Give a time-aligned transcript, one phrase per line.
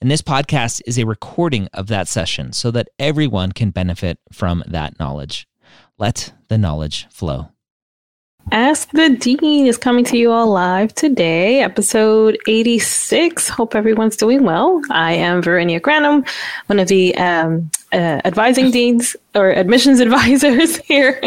[0.00, 4.62] and this podcast is a recording of that session so that everyone can benefit from
[4.66, 5.48] that knowledge.
[5.98, 7.48] Let the knowledge flow.
[8.52, 13.48] Ask the Dean is coming to you all live today, episode 86.
[13.48, 14.80] Hope everyone's doing well.
[14.90, 16.26] I am Verinia Granum,
[16.66, 21.20] one of the um, uh, advising deans or admissions advisors here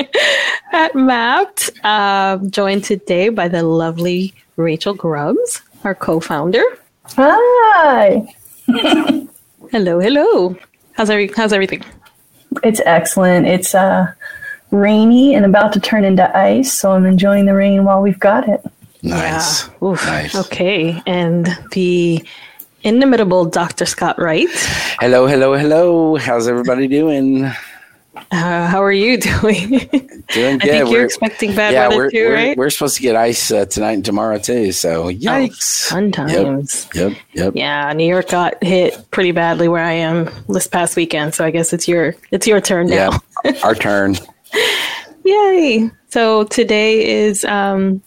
[0.71, 6.63] at Mappd, uh, joined today by the lovely Rachel Grubbs, our co founder.
[7.03, 8.34] Hi.
[9.71, 10.55] hello, hello.
[10.93, 11.83] How's every how's everything?
[12.63, 13.47] It's excellent.
[13.47, 14.13] It's uh
[14.71, 18.48] rainy and about to turn into ice, so I'm enjoying the rain while we've got
[18.48, 18.63] it.
[19.04, 19.67] Nice.
[19.82, 19.95] Yeah.
[20.05, 20.35] nice.
[20.35, 21.01] Okay.
[21.05, 22.23] And the
[22.84, 23.85] inimitable Dr.
[23.85, 24.49] Scott Wright.
[24.99, 26.17] Hello, hello, hello.
[26.17, 27.51] How's everybody doing?
[28.13, 29.70] Uh, how are you doing?
[29.70, 30.34] Doing good.
[30.34, 32.57] I think you're expecting bad yeah, weather we're, too, we're, right?
[32.57, 34.71] We're supposed to get ice uh, tonight and tomorrow too.
[34.73, 35.87] So yikes!
[35.87, 36.89] Oh, fun times.
[36.93, 37.54] Yep, yep, yep.
[37.55, 41.34] Yeah, New York got hit pretty badly where I am this past weekend.
[41.34, 43.20] So I guess it's your it's your turn now.
[43.45, 44.15] Yeah, our turn.
[45.23, 45.89] Yay!
[46.09, 48.01] So today is um,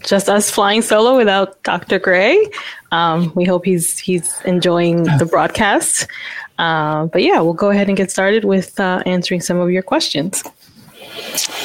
[0.00, 1.98] just us flying solo without Dr.
[1.98, 2.46] Gray.
[2.92, 6.06] Um, we hope he's he's enjoying the broadcast.
[6.60, 9.82] Uh, but yeah, we'll go ahead and get started with uh, answering some of your
[9.82, 10.44] questions.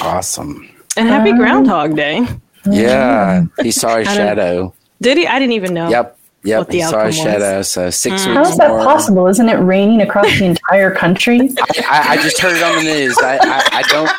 [0.01, 0.69] Awesome.
[0.95, 2.25] And happy um, Groundhog Day.
[2.65, 4.73] Yeah, he saw his shadow.
[5.01, 5.27] Did he?
[5.27, 5.89] I didn't even know.
[5.89, 6.17] Yep.
[6.43, 7.61] Yep, he saw a shadow.
[7.63, 8.27] So six mm.
[8.27, 8.37] weeks.
[8.37, 8.83] How is that more.
[8.83, 9.27] possible?
[9.27, 11.39] Isn't it raining across the entire country?
[11.59, 13.17] I, I, I, just heard it on the news.
[13.17, 14.11] I, I, I don't.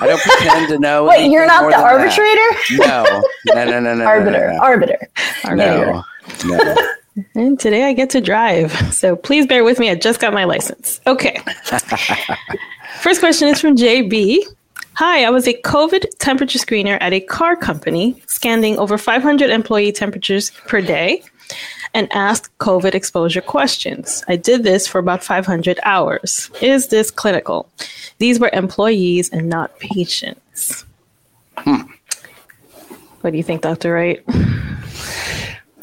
[0.00, 1.04] I don't pretend to know.
[1.04, 2.40] Wait, you're not the arbitrator?
[2.72, 3.22] No.
[3.46, 4.04] No, no, no, no.
[4.04, 4.48] Arbiter.
[4.48, 4.60] No, no.
[4.60, 5.08] Arbiter.
[5.54, 6.04] No.
[6.44, 6.86] No.
[7.34, 8.72] And today I get to drive.
[8.92, 9.90] So please bear with me.
[9.90, 11.00] I just got my license.
[11.06, 11.40] Okay.
[13.00, 14.40] First question is from JB.
[14.94, 19.92] Hi, I was a COVID temperature screener at a car company, scanning over 500 employee
[19.92, 21.22] temperatures per day
[21.92, 24.24] and asked COVID exposure questions.
[24.28, 26.50] I did this for about 500 hours.
[26.60, 27.68] Is this clinical?
[28.18, 30.84] These were employees and not patients.
[31.58, 31.82] Hmm.
[33.20, 33.92] What do you think, Dr.
[33.94, 34.22] Wright?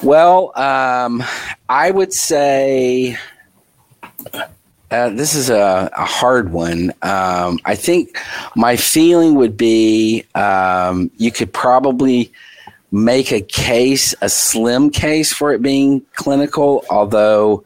[0.03, 1.24] Well, um,
[1.69, 3.18] I would say
[4.91, 6.91] uh, this is a, a hard one.
[7.02, 8.19] Um, I think
[8.53, 12.34] my feeling would be um, you could probably
[12.91, 17.64] make a case, a slim case for it being clinical, although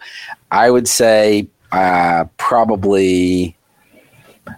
[0.51, 3.55] I would say uh, probably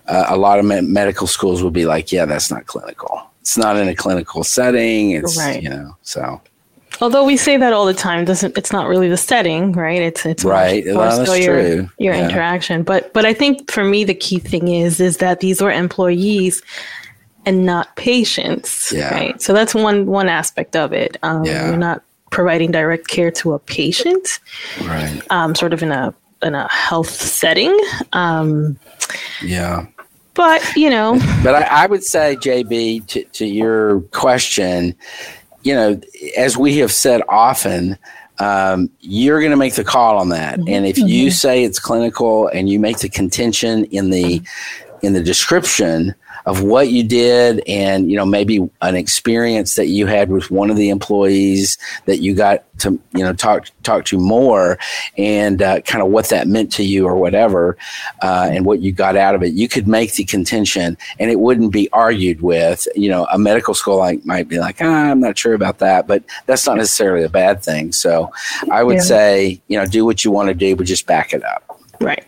[0.06, 3.22] uh, a lot of me- medical schools would be like, yeah, that's not clinical.
[3.40, 5.12] It's not in a clinical setting.
[5.12, 5.64] It's, right.
[5.64, 6.42] you know, so.
[7.02, 10.02] Although we say that all the time, doesn't it's not really the setting, right?
[10.02, 10.86] It's it's right.
[10.86, 11.90] More, well, so your, true.
[11.98, 12.26] your yeah.
[12.26, 12.84] interaction.
[12.84, 16.62] But but I think for me the key thing is is that these were employees
[17.46, 18.92] and not patients.
[18.92, 19.14] Yeah.
[19.14, 19.42] Right.
[19.42, 21.18] So that's one one aspect of it.
[21.24, 21.68] Um, yeah.
[21.68, 24.40] You're not providing direct care to a patient.
[24.81, 25.22] Right.
[25.30, 27.78] Um, sort of in a in a health setting.
[28.14, 28.78] Um,
[29.42, 29.86] yeah.
[30.34, 31.20] But you know.
[31.44, 34.96] But I, I would say, JB, to, to your question
[35.64, 36.00] you know,
[36.38, 37.97] as we have said often,
[38.40, 40.59] um, you're going to make the call on that.
[40.59, 40.70] Mm-hmm.
[40.70, 41.30] And if you mm-hmm.
[41.30, 44.42] say it's clinical and you make the contention in the
[45.02, 46.14] in the description,
[46.50, 50.72] of what you did and you know maybe an experience that you had with one
[50.72, 54.80] of the employees that you got to you know talk talk to more
[55.16, 57.78] and uh, kind of what that meant to you or whatever
[58.24, 59.54] uh, and what you got out of it.
[59.54, 63.76] You could make the contention and it wouldn't be argued with you know a medical
[63.76, 67.24] school like might be like ah, i'm not sure about that but that's not necessarily
[67.24, 67.92] a bad thing.
[67.92, 68.34] So
[68.72, 69.02] i would yeah.
[69.02, 71.69] say you know do what you want to do but just back it up
[72.02, 72.26] right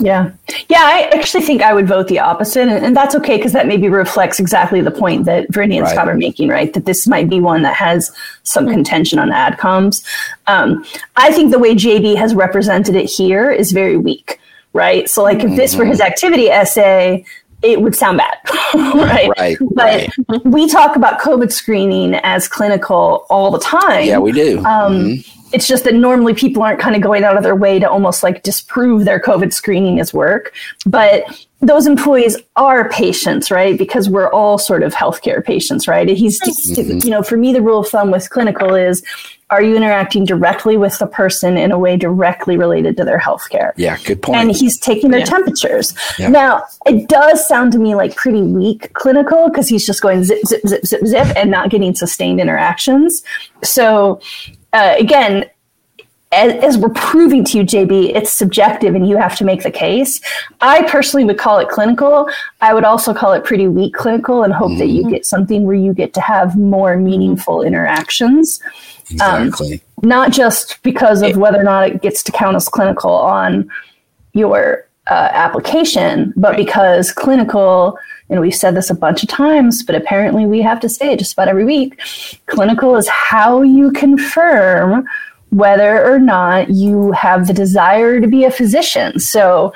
[0.00, 0.32] yeah.
[0.68, 2.68] Yeah, I actually think I would vote the opposite.
[2.68, 5.92] And, and that's okay because that maybe reflects exactly the point that Brittany and right.
[5.92, 6.72] Scott are making, right?
[6.72, 8.12] That this might be one that has
[8.42, 10.04] some contention on adcoms.
[10.46, 10.84] Um,
[11.16, 14.40] I think the way JB has represented it here is very weak,
[14.72, 15.08] right?
[15.08, 16.08] So, like, if this were his mm-hmm.
[16.08, 17.24] activity essay,
[17.62, 18.38] it would sound bad,
[18.74, 19.30] right?
[19.38, 19.56] Right.
[19.60, 20.44] But right.
[20.44, 24.04] we talk about COVID screening as clinical all the time.
[24.04, 24.58] Yeah, we do.
[24.58, 27.78] Um, mm-hmm it's just that normally people aren't kind of going out of their way
[27.78, 30.52] to almost like disprove their COVID screening as work.
[30.86, 31.24] But
[31.60, 33.78] those employees are patients, right?
[33.78, 36.08] Because we're all sort of healthcare patients, right?
[36.08, 36.98] He's, mm-hmm.
[37.04, 39.02] you know, for me, the rule of thumb with clinical is
[39.50, 43.48] are you interacting directly with the person in a way directly related to their health
[43.50, 43.74] care?
[43.76, 44.38] Yeah, good point.
[44.38, 45.26] And he's taking their Yeah.
[45.26, 45.94] temperatures.
[46.18, 46.28] Yeah.
[46.28, 50.40] Now, it does sound to me like pretty weak clinical because he's just going zip,
[50.46, 53.22] zip, zip, zip, zip, and not getting sustained interactions.
[53.62, 54.20] So,
[54.72, 55.48] uh, again,
[56.32, 59.70] as, as we're proving to you, JB, it's subjective and you have to make the
[59.70, 60.20] case.
[60.62, 62.28] I personally would call it clinical.
[62.62, 65.76] I would also call it pretty weak clinical and hope that you get something where
[65.76, 68.60] you get to have more meaningful interactions
[69.10, 69.82] exactly.
[70.02, 73.70] not just because of whether or not it gets to count as clinical on
[74.32, 77.98] your uh, application, but because clinical,
[78.30, 81.18] and we've said this a bunch of times, but apparently we have to say it
[81.18, 82.00] just about every week.
[82.46, 85.06] Clinical is how you confirm
[85.50, 89.18] whether or not you have the desire to be a physician.
[89.18, 89.74] So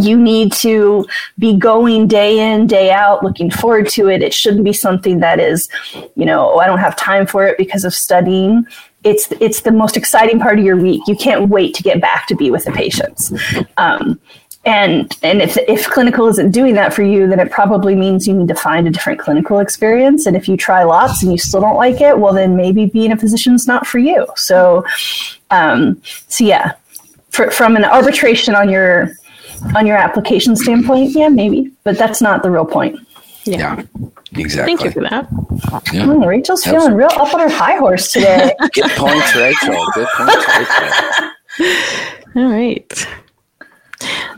[0.00, 1.06] you need to
[1.38, 5.40] be going day in day out looking forward to it it shouldn't be something that
[5.40, 5.68] is
[6.14, 8.64] you know oh, i don't have time for it because of studying
[9.02, 12.26] it's it's the most exciting part of your week you can't wait to get back
[12.28, 13.32] to be with the patients
[13.78, 14.20] um,
[14.64, 18.34] and and if, if clinical isn't doing that for you then it probably means you
[18.34, 21.62] need to find a different clinical experience and if you try lots and you still
[21.62, 24.84] don't like it well then maybe being a physician is not for you so
[25.50, 26.74] um, so yeah
[27.30, 29.12] for, from an arbitration on your
[29.74, 32.98] on your application standpoint, yeah, maybe, but that's not the real point.
[33.44, 33.82] yeah.
[34.32, 34.76] exactly.
[34.76, 35.28] Thank you for that.
[35.92, 36.06] Yeah.
[36.06, 38.54] Oh, Rachel's feeling real up on her high horse today.
[38.72, 39.86] Good points, Rachel.
[39.94, 41.82] Good points, Rachel.
[42.42, 43.08] All right.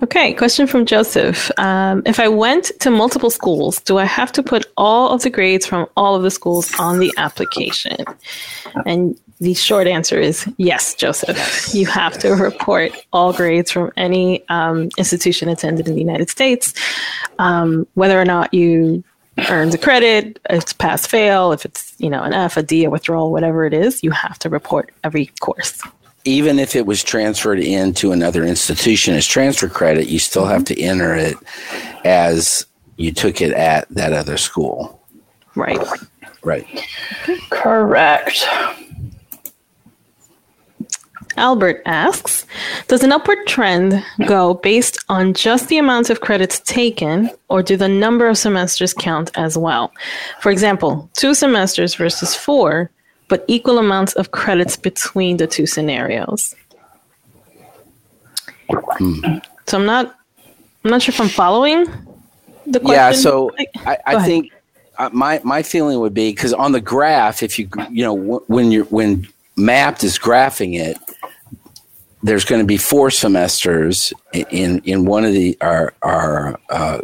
[0.03, 1.50] Okay, question from Joseph.
[1.59, 5.31] Um, if I went to multiple schools, do I have to put all of the
[5.31, 8.05] grades from all of the schools on the application?
[8.85, 11.75] And the short answer is yes, Joseph.
[11.75, 16.75] You have to report all grades from any um, institution attended in the United States,
[17.38, 19.03] um, whether or not you
[19.49, 22.85] earned a credit, if it's pass fail, if it's you know an F, a D,
[22.85, 25.82] a withdrawal, whatever it is, you have to report every course.
[26.25, 30.81] Even if it was transferred into another institution as transfer credit, you still have to
[30.81, 31.37] enter it
[32.05, 32.67] as
[32.97, 35.01] you took it at that other school.
[35.55, 35.79] Right.
[36.45, 36.67] Right.
[37.51, 38.47] Correct.
[41.37, 42.47] Albert asks
[42.89, 47.77] Does an upward trend go based on just the amount of credits taken, or do
[47.77, 49.93] the number of semesters count as well?
[50.41, 52.91] For example, two semesters versus four,
[53.32, 56.55] but equal amounts of credits between the two scenarios.
[58.69, 60.14] So I'm not,
[60.84, 61.87] I'm not sure if I'm following
[62.67, 62.93] the question.
[62.94, 63.12] Yeah.
[63.12, 64.52] So I- I, I think
[64.99, 68.44] uh, my my feeling would be because on the graph, if you you know w-
[68.49, 69.26] when you're when
[69.56, 70.99] Mappd is graphing it,
[72.23, 77.00] there's going to be four semesters in in one of the our our uh,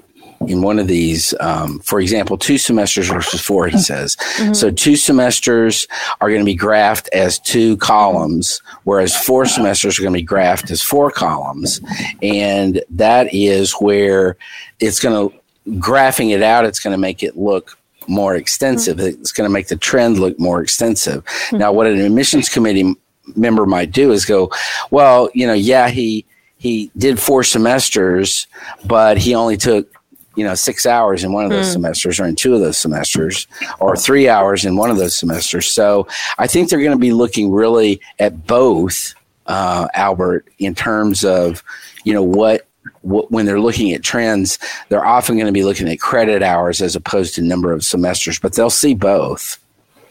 [0.47, 1.35] in one of these.
[1.41, 3.69] Um, for example, two semesters versus four.
[3.69, 4.53] He says mm-hmm.
[4.53, 4.71] so.
[4.71, 5.87] Two semesters
[6.21, 10.27] are going to be graphed as two columns, whereas four semesters are going to be
[10.27, 11.81] graphed as four columns,
[12.23, 14.37] and that is where
[14.81, 15.37] it's going to
[15.81, 16.65] graphing it out.
[16.65, 17.77] It's going to make it look
[18.07, 18.97] more extensive.
[18.99, 19.21] Mm-hmm.
[19.21, 21.25] It's going to make the trend look more extensive.
[21.25, 21.59] Mm-hmm.
[21.59, 22.95] Now, what an admissions committee
[23.37, 24.51] member might do is go,
[24.91, 26.25] well, you know, yeah, he
[26.57, 28.47] he did four semesters,
[28.85, 29.98] but he only took
[30.39, 31.73] you know six hours in one of those hmm.
[31.73, 33.47] semesters or in two of those semesters
[33.81, 36.07] or three hours in one of those semesters so
[36.39, 39.15] i think they're going to be looking really at both
[39.47, 41.65] uh, albert in terms of
[42.05, 42.67] you know what,
[43.01, 44.59] what when they're looking at trends
[44.89, 48.39] they're often going to be looking at credit hours as opposed to number of semesters
[48.39, 49.59] but they'll see both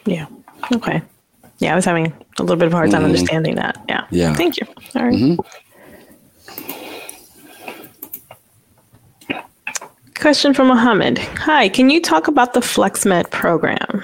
[0.07, 0.27] Yeah.
[0.73, 1.01] Okay.
[1.59, 3.11] Yeah, I was having a little bit of a hard time mm-hmm.
[3.11, 3.83] understanding that.
[3.89, 4.07] Yeah.
[4.09, 4.33] Yeah.
[4.33, 4.67] Thank you.
[4.95, 5.13] All right.
[5.13, 5.66] Mm-hmm.
[10.19, 11.19] Question from Mohammed.
[11.19, 14.03] Hi, can you talk about the FlexMed program?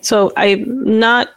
[0.00, 1.28] So I'm not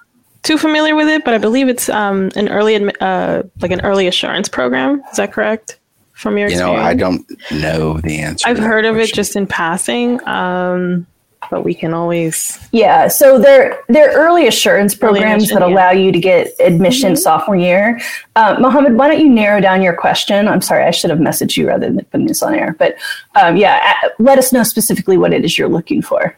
[0.43, 3.81] too familiar with it, but I believe it's um, an early, admi- uh, like an
[3.81, 5.01] early assurance program.
[5.11, 5.79] Is that correct?
[6.13, 9.35] From your you experience, know i don't know the answer I've heard of it just
[9.35, 11.07] in passing, um,
[11.53, 15.67] but we can always Yeah, so they're they're early assurance programs admission, that yeah.
[15.67, 15.77] Mm-hmm.
[15.77, 18.01] allow you to get admission sophomore year.
[18.35, 20.47] Uh, Mohammed, why don't you narrow down your question?
[20.47, 22.75] I'm sorry, I should have messaged you rather than putting this on air.
[22.79, 22.95] But
[23.35, 26.35] um, yeah, let us know specifically what it is you're looking for.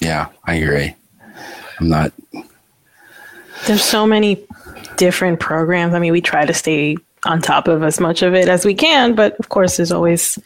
[0.00, 0.94] yeah i agree
[1.80, 2.12] i'm not
[3.66, 4.46] there's so many
[4.96, 5.94] different programs.
[5.94, 8.74] I mean, we try to stay on top of as much of it as we
[8.74, 10.38] can, but of course, there's always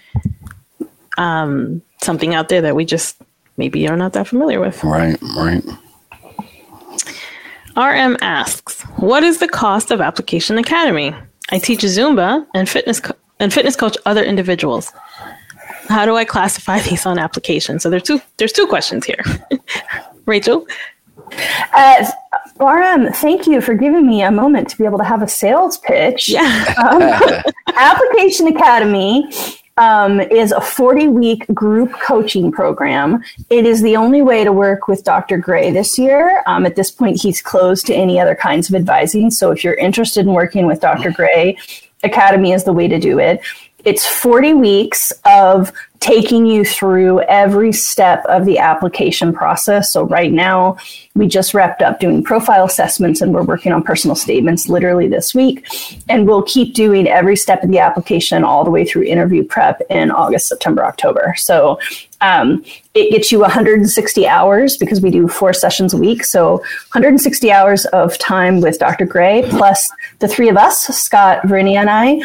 [1.18, 3.16] um, something out there that we just
[3.56, 4.82] maybe are not that familiar with.
[4.84, 5.62] right right
[7.76, 11.14] RM asks, "What is the cost of Application Academy?
[11.50, 14.92] I teach Zumba and fitness co- and fitness coach other individuals.
[15.88, 19.22] How do I classify these on application?" So there's two there's two questions here.
[20.26, 20.66] Rachel,
[21.72, 22.10] As
[22.58, 25.78] RM, thank you for giving me a moment to be able to have a sales
[25.78, 26.28] pitch.
[26.28, 26.74] Yeah.
[26.76, 27.02] Um,
[27.76, 29.30] Application Academy
[29.76, 33.22] um, is a 40 week group coaching program.
[33.48, 35.38] It is the only way to work with Dr.
[35.38, 36.42] Gray this year.
[36.46, 39.30] Um, at this point, he's closed to any other kinds of advising.
[39.30, 41.10] So if you're interested in working with Dr.
[41.10, 41.56] Gray,
[42.02, 43.40] Academy is the way to do it.
[43.84, 49.92] It's 40 weeks of taking you through every step of the application process.
[49.92, 50.78] So, right now,
[51.14, 55.34] we just wrapped up doing profile assessments and we're working on personal statements literally this
[55.34, 55.66] week.
[56.08, 59.82] And we'll keep doing every step of the application all the way through interview prep
[59.90, 61.34] in August, September, October.
[61.36, 61.78] So,
[62.22, 62.64] um,
[62.94, 66.24] it gets you 160 hours because we do four sessions a week.
[66.24, 66.56] So
[66.92, 69.06] 160 hours of time with Dr.
[69.06, 72.20] Gray, plus the three of us, Scott, Verinia, and I,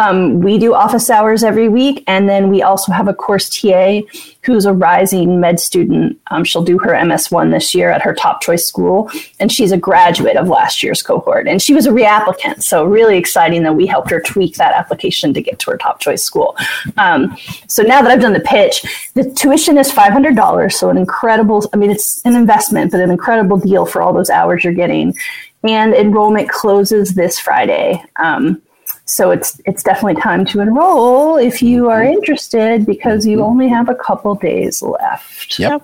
[0.00, 4.00] um, we do office hours every week, and then we also have a course TA
[4.44, 6.18] who's a rising med student.
[6.30, 9.76] Um, she'll do her MS1 this year at her top choice school, and she's a
[9.76, 11.46] graduate of last year's cohort.
[11.46, 15.34] And she was a reapplicant, so really exciting that we helped her tweak that application
[15.34, 16.56] to get to her top choice school.
[16.96, 17.36] Um,
[17.68, 21.76] so now that I've done the pitch, the tuition is $500, so an incredible, I
[21.76, 25.14] mean, it's an investment, but an incredible deal for all those hours you're getting.
[25.62, 28.02] And enrollment closes this Friday.
[28.16, 28.62] Um,
[29.10, 33.88] so it's it's definitely time to enroll if you are interested because you only have
[33.88, 35.58] a couple days left.
[35.58, 35.82] Yep.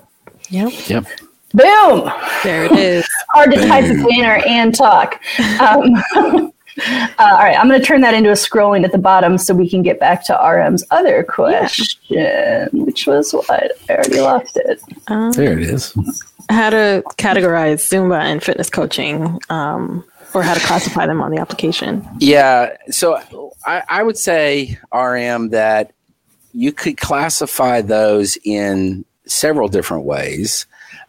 [0.49, 0.71] Yep.
[0.87, 1.05] Yep.
[1.53, 2.11] Boom!
[2.43, 3.07] There it is.
[3.29, 5.21] Hard to type a banner and talk.
[5.61, 6.49] Um, uh,
[7.19, 9.69] all right, I'm going to turn that into a scrolling at the bottom so we
[9.69, 13.71] can get back to RM's other question, which was what?
[13.89, 14.81] I already lost it.
[15.07, 15.93] Um, There it is.
[16.49, 20.03] how to categorize Zumba and fitness coaching, um,
[20.33, 22.07] or how to classify them on the application.
[22.19, 22.75] Yeah.
[22.89, 25.93] So I, I would say, RM, that
[26.53, 30.65] you could classify those in several different ways.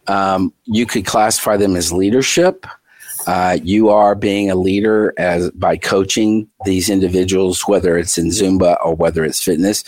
[0.07, 2.65] Um, you could classify them as leadership.
[3.27, 8.77] Uh, you are being a leader as by coaching these individuals, whether it's in Zumba
[8.83, 9.83] or whether it's fitness.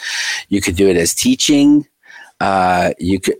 [0.49, 1.87] You could do it as teaching.
[2.41, 3.37] Uh, you could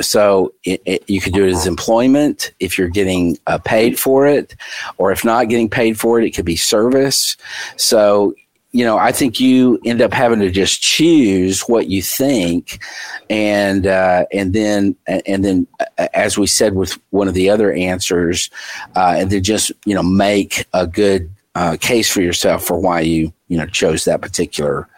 [0.00, 4.26] so it, it, you could do it as employment if you're getting uh, paid for
[4.26, 4.54] it,
[4.98, 7.38] or if not getting paid for it, it could be service.
[7.76, 8.34] So
[8.72, 12.82] you know, I think you end up having to just choose what you think,
[13.30, 15.66] and uh, and then and then
[15.98, 18.50] uh, as we said with one of the other answers,
[18.96, 23.00] uh, and then just you know make a good uh, case for yourself for why
[23.00, 24.88] you you know chose that particular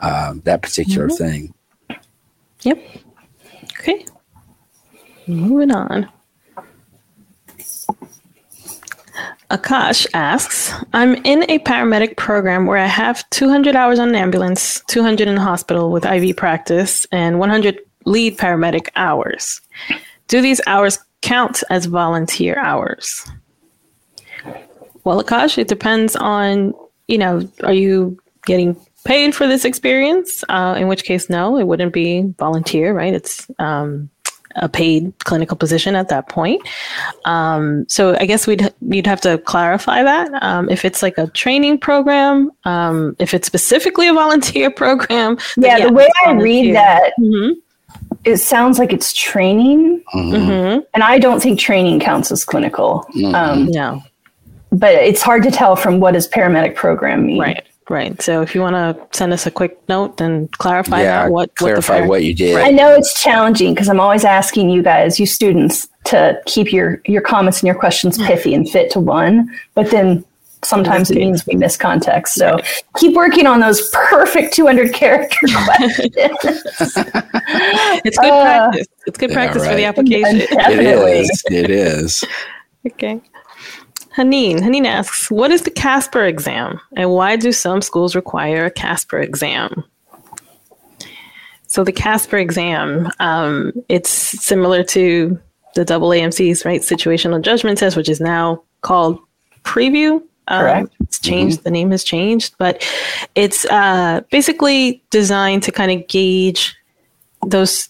[0.00, 1.18] uh, that particular Mhm.
[1.18, 1.54] thing.
[2.62, 2.82] Yep.
[3.80, 4.04] Okay.
[5.26, 6.08] Moving on.
[9.50, 14.82] Akash asks I'm in a paramedic program where I have 200 hours on an ambulance,
[14.88, 19.60] 200 in hospital with IV practice, and 100 lead paramedic hours.
[20.26, 23.26] Do these hours count as volunteer hours?
[25.04, 26.74] Well, Akash, it depends on,
[27.06, 28.76] you know, are you getting
[29.08, 30.44] paid for this experience?
[30.48, 33.14] Uh, in which case, no, it wouldn't be volunteer, right?
[33.14, 34.10] It's um,
[34.56, 36.60] a paid clinical position at that point.
[37.24, 40.30] Um, so I guess we'd you'd have to clarify that.
[40.42, 45.78] Um, if it's like a training program, um, if it's specifically a volunteer program, then
[45.80, 46.74] Yeah, the way I read volunteer.
[46.74, 47.52] that, Mhm,
[48.24, 50.32] it sounds like it's training, Mhm.
[50.32, 50.84] mhm.
[50.94, 53.06] and I don't think training counts as clinical.
[53.14, 53.34] Mhm.
[53.34, 54.02] Um, no,
[54.72, 57.38] but it's hard to tell from what does paramedic program mean.
[57.40, 58.20] right, right.
[58.22, 61.54] So if you want to send us a quick note and clarify yeah, that, what
[61.56, 62.56] clarify what, the what you did.
[62.56, 67.02] I know it's challenging because I'm always asking you guys, you students, to keep your
[67.06, 70.24] your comments and your questions pithy and fit to one, but then
[70.64, 72.34] sometimes it means we miss context.
[72.34, 72.58] So
[72.96, 76.14] keep working on those perfect 200 character questions.
[78.04, 78.86] it's good Uh, practice.
[79.06, 80.40] It's good yeah, practice for the application.
[80.40, 81.20] It Definitely.
[81.20, 81.44] is.
[81.50, 82.24] It is.
[82.86, 83.20] Okay.
[84.18, 84.58] Haneen.
[84.58, 89.20] Haneen asks, what is the Casper exam and why do some schools require a Casper
[89.20, 89.84] exam?
[91.68, 95.38] So the Casper exam, um, it's similar to
[95.76, 96.80] the double AMC's, right?
[96.80, 99.20] Situational judgment test, which is now called
[99.62, 100.20] preview.
[100.48, 100.94] Um, Correct.
[101.00, 101.62] It's changed.
[101.62, 102.84] The name has changed, but
[103.36, 106.74] it's uh, basically designed to kind of gauge
[107.46, 107.86] those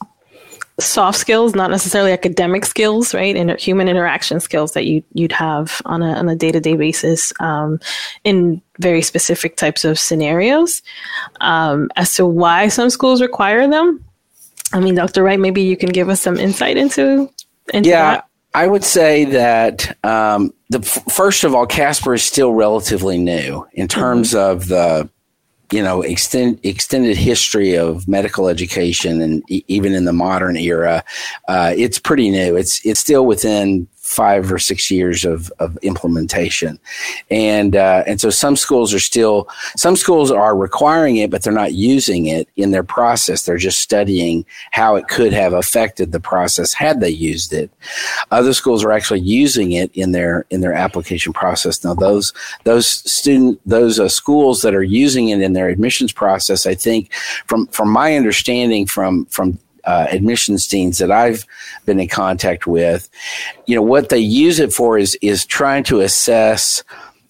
[0.81, 3.37] soft skills, not necessarily academic skills, right?
[3.37, 6.77] And human interaction skills that you you'd have on a on a day to day
[6.77, 7.81] basis um,
[8.25, 10.83] in very specific types of scenarios.
[11.41, 14.05] Um, as to why some schools require them,
[14.73, 15.23] I mean, Dr.
[15.23, 17.31] Wright, maybe you can give us some insight into
[17.73, 18.25] into Yeah, that.
[18.55, 23.67] I would say that um, the f- first of all, Casper is still relatively new
[23.73, 25.09] in terms of the
[25.73, 31.05] you know extend, extended history of medical education and e- even in the modern era
[31.49, 32.57] uh, it's pretty new.
[32.57, 36.79] It's it's still within five or six years of, of implementation,
[37.31, 41.53] and uh, and so some schools are still some schools are requiring it, but they're
[41.53, 43.43] not using it in their process.
[43.43, 47.71] They're just studying how it could have affected the process had they used it.
[48.31, 51.85] Other schools are actually using it in their in their application process.
[51.85, 52.33] Now those
[52.65, 57.13] those student those uh, schools that are using it in their admissions process, I think
[57.47, 61.47] from from my understanding from from uh, admissions deans that I've
[61.87, 63.09] been in contact with,
[63.67, 66.85] you know, what they use it for is is trying to assess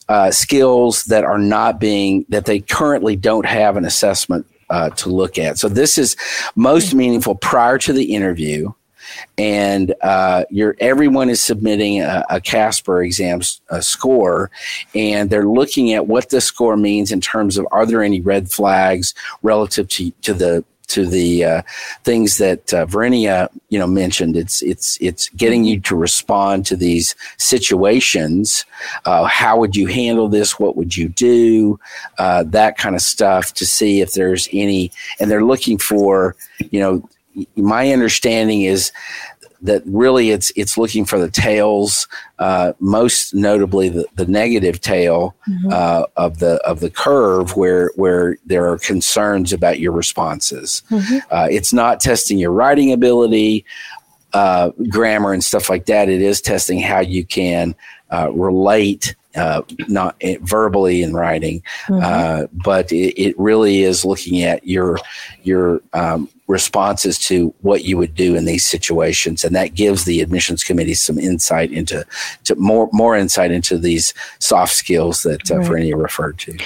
[0.09, 5.09] uh, skills that are not being that they currently don't have an assessment uh, to
[5.09, 5.57] look at.
[5.59, 6.17] So this is
[6.57, 8.73] most meaningful prior to the interview,
[9.38, 10.43] and uh,
[10.81, 14.50] everyone is submitting a, a Casper exam a score,
[14.97, 18.50] and they're looking at what the score means in terms of are there any red
[18.50, 21.62] flags relative to to the to the uh,
[22.04, 24.37] things that uh, Verinia, you know, mentioned.
[24.37, 28.64] It's it's it's getting you to respond to these situations.
[29.04, 30.59] Uh, how would you handle this?
[30.59, 31.78] What would you do?
[32.18, 34.90] Uh, that kind of stuff to see if there's any.
[35.21, 36.37] And they're looking for,
[36.71, 37.09] you know,
[37.57, 38.90] my understanding is
[39.62, 42.07] that really it's it's looking for the tails,
[42.38, 45.69] uh, most notably the, the negative tail mm-hmm.
[45.73, 50.83] uh, of the of the curve, where where there are concerns about your responses.
[50.91, 51.19] Mm-hmm.
[51.31, 53.65] Uh, it's not testing your writing ability,
[54.33, 56.09] uh, grammar, and stuff like that.
[56.09, 57.75] It is testing how you can
[58.11, 62.00] uh, relate uh, not verbally in writing, mm-hmm.
[62.02, 64.99] uh, but it, it, really is looking at your
[65.42, 70.21] your um, responses to what you would do in these situations, and that gives the
[70.21, 72.04] admissions committee some insight into
[72.45, 75.95] to more more insight into these soft skills that uh, right.
[75.95, 76.59] referred to.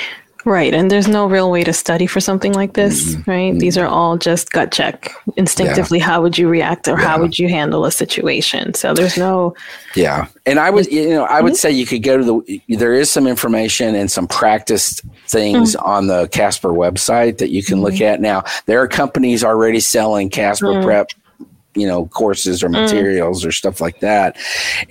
[0.44, 0.75] Right.
[0.75, 3.30] And there's no real way to study for something like this, mm-hmm.
[3.30, 3.50] right?
[3.52, 3.58] Mm-hmm.
[3.58, 5.12] These are all just gut check.
[5.37, 6.04] Instinctively, yeah.
[6.04, 7.06] how would you react or yeah.
[7.06, 8.75] how would you handle a situation?
[8.75, 9.54] So there's no.
[9.94, 10.26] Yeah.
[10.44, 11.58] And I would, you know, I would mm-hmm.
[11.58, 15.87] say you could go to the, there is some information and some practice things mm-hmm.
[15.87, 18.14] on the Casper website that you can look mm-hmm.
[18.14, 18.20] at.
[18.20, 20.84] Now, there are companies already selling Casper mm.
[20.84, 21.11] Prep
[21.74, 22.82] you know courses or mm.
[22.82, 23.48] materials mm.
[23.48, 24.37] or stuff like that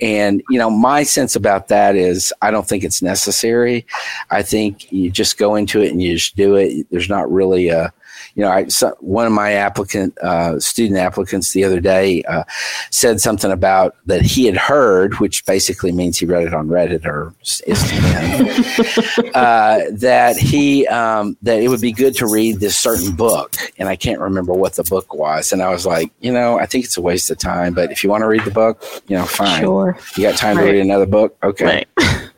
[0.00, 3.86] and you know my sense about that is i don't think it's necessary
[4.30, 7.68] i think you just go into it and you just do it there's not really
[7.68, 7.92] a
[8.34, 12.44] you know, I, so one of my applicant, uh, student applicants the other day uh,
[12.90, 17.04] said something about that he had heard, which basically means he read it on Reddit
[17.04, 23.14] or Instagram, uh, that he um, that it would be good to read this certain
[23.14, 25.52] book, and I can't remember what the book was.
[25.52, 28.02] And I was like, you know, I think it's a waste of time, but if
[28.02, 29.60] you want to read the book, you know, fine.
[29.60, 29.98] Sure.
[30.16, 30.64] You got time right.
[30.64, 31.84] to read another book, okay?
[31.98, 32.30] Right.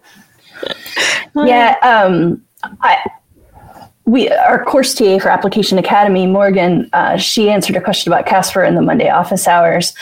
[1.36, 1.76] yeah.
[1.82, 2.42] Um,
[2.80, 2.96] I
[4.06, 8.62] we our course TA for Application Academy, Morgan, uh, she answered a question about Casper
[8.62, 9.94] in the Monday office hours,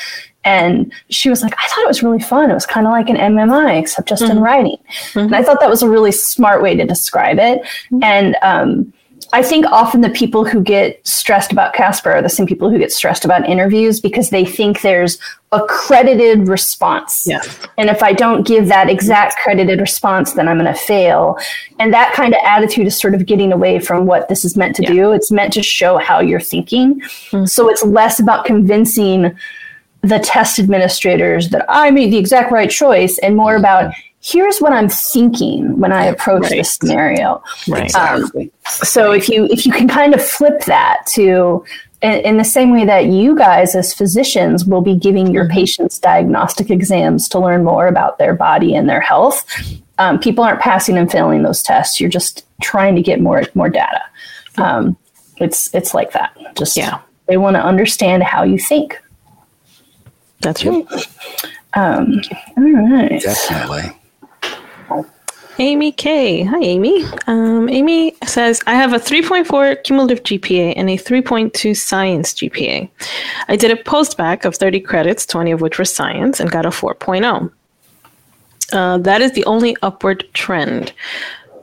[0.45, 2.51] and she was like, "I thought it was really fun.
[2.51, 4.38] It was kind of like an MMI, except just mm-hmm.
[4.38, 4.79] in writing."
[5.12, 5.19] Mm-hmm.
[5.21, 7.62] And I thought that was a really smart way to describe it.
[7.62, 8.03] Mm-hmm.
[8.03, 8.93] And um,
[9.35, 12.79] I think often the people who get stressed about Casper are the same people who
[12.79, 15.18] get stressed about interviews because they think there's
[15.53, 17.27] a credited response.
[17.27, 17.40] Yeah.
[17.79, 21.38] And if I don't give that exact credited response, then I'm going to fail.
[21.79, 24.77] And that kind of attitude is sort of getting away from what this is meant
[24.77, 24.92] to yeah.
[24.92, 25.12] do.
[25.12, 27.01] It's meant to show how you're thinking.
[27.01, 27.47] Mm-hmm.
[27.47, 29.35] So it's less about convincing
[30.03, 34.72] the test administrators that I made the exact right choice and more about here's what
[34.72, 36.52] I'm thinking when I approach right.
[36.52, 37.42] this scenario.
[37.68, 37.94] Right.
[37.94, 38.30] Um,
[38.66, 41.64] so if you if you can kind of flip that to
[42.00, 45.54] in, in, the same way that you guys as physicians will be giving your mm-hmm.
[45.54, 49.44] patients diagnostic exams to learn more about their body and their health,
[49.98, 52.00] um, people aren't passing and failing those tests.
[52.00, 54.02] You're just trying to get more more data.
[54.56, 54.96] Um,
[55.38, 56.37] it's it's like that.
[56.56, 59.00] Just yeah, they want to understand how you think.
[60.40, 60.87] That's right.
[61.74, 62.20] Um,
[62.56, 63.22] all right.
[63.22, 63.96] Definitely.
[65.59, 66.43] Amy K.
[66.45, 67.05] Hi, Amy.
[67.27, 72.88] Um, Amy says, I have a 3.4 cumulative GPA and a 3.2 science GPA.
[73.49, 76.71] I did a postbac of 30 credits, 20 of which were science, and got a
[76.71, 77.53] 4.0.
[78.73, 80.93] Uh, that is the only upward trend.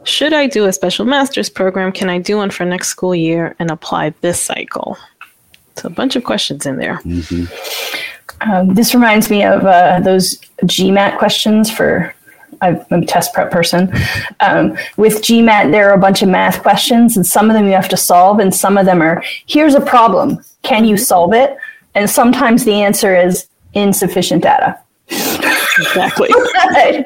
[0.03, 1.91] Should I do a special master's program?
[1.91, 4.97] Can I do one for next school year and apply this cycle?
[5.75, 6.99] So, a bunch of questions in there.
[6.99, 8.51] Mm-hmm.
[8.51, 12.13] Um, this reminds me of uh, those GMAT questions for
[12.61, 13.91] I'm a test prep person.
[14.39, 17.73] Um, with GMAT, there are a bunch of math questions, and some of them you
[17.73, 20.43] have to solve, and some of them are here's a problem.
[20.63, 21.57] Can you solve it?
[21.95, 24.79] And sometimes the answer is insufficient data.
[25.09, 26.29] Exactly.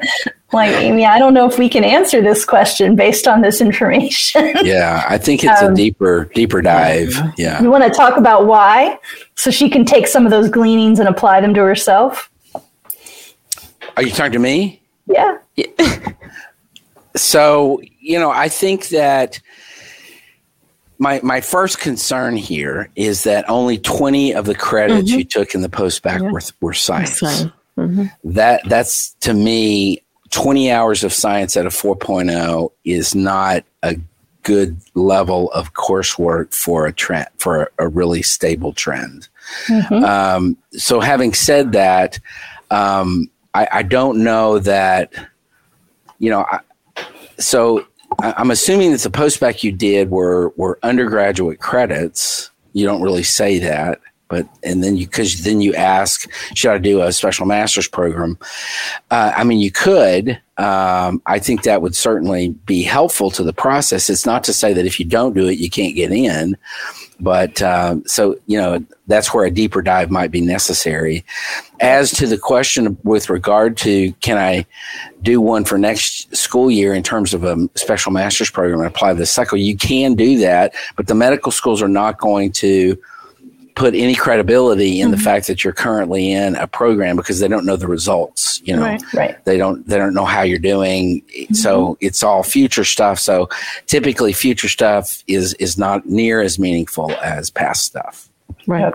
[0.54, 4.54] Like, Amy, I don't know if we can answer this question based on this information.
[4.62, 7.20] yeah, I think it's um, a deeper, deeper dive.
[7.36, 7.60] Yeah.
[7.60, 9.00] You want to talk about why?
[9.34, 12.30] So she can take some of those gleanings and apply them to herself?
[13.96, 14.80] Are you talking to me?
[15.06, 15.38] Yeah.
[17.16, 19.40] so, you know, I think that
[20.98, 25.18] my my first concern here is that only 20 of the credits mm-hmm.
[25.18, 26.30] you took in the post bac yeah.
[26.30, 27.20] were, were science.
[27.20, 28.04] Mm-hmm.
[28.24, 33.96] That that's to me 20 hours of science at a 4.0 is not a
[34.42, 39.28] good level of coursework for a trend for a, a really stable trend.
[39.66, 40.04] Mm-hmm.
[40.04, 42.18] Um, so having said that,
[42.70, 45.12] um, I, I, don't know that
[46.18, 46.44] you know.
[46.50, 46.60] I,
[47.38, 47.86] so
[48.20, 52.50] I'm assuming that the post bac you did were were undergraduate credits.
[52.72, 56.78] You don't really say that, but and then you because then you ask, should I
[56.78, 58.38] do a special master's program?
[59.10, 60.40] Uh, I mean, you could.
[60.56, 64.08] Um, I think that would certainly be helpful to the process.
[64.08, 66.56] It's not to say that if you don't do it, you can't get in,
[67.20, 71.24] but um, so you know that's where a deeper dive might be necessary.
[71.80, 74.66] As to the question with regard to can I
[75.22, 79.14] do one for next school year in terms of a special master's program and apply
[79.14, 82.98] this cycle, you can do that, but the medical schools are not going to
[83.74, 85.16] put any credibility in mm-hmm.
[85.16, 88.74] the fact that you're currently in a program because they don't know the results you
[88.74, 89.44] know right, right.
[89.44, 91.54] they don't they don't know how you're doing mm-hmm.
[91.54, 93.48] so it's all future stuff so
[93.86, 98.28] typically future stuff is is not near as meaningful as past stuff
[98.66, 98.94] right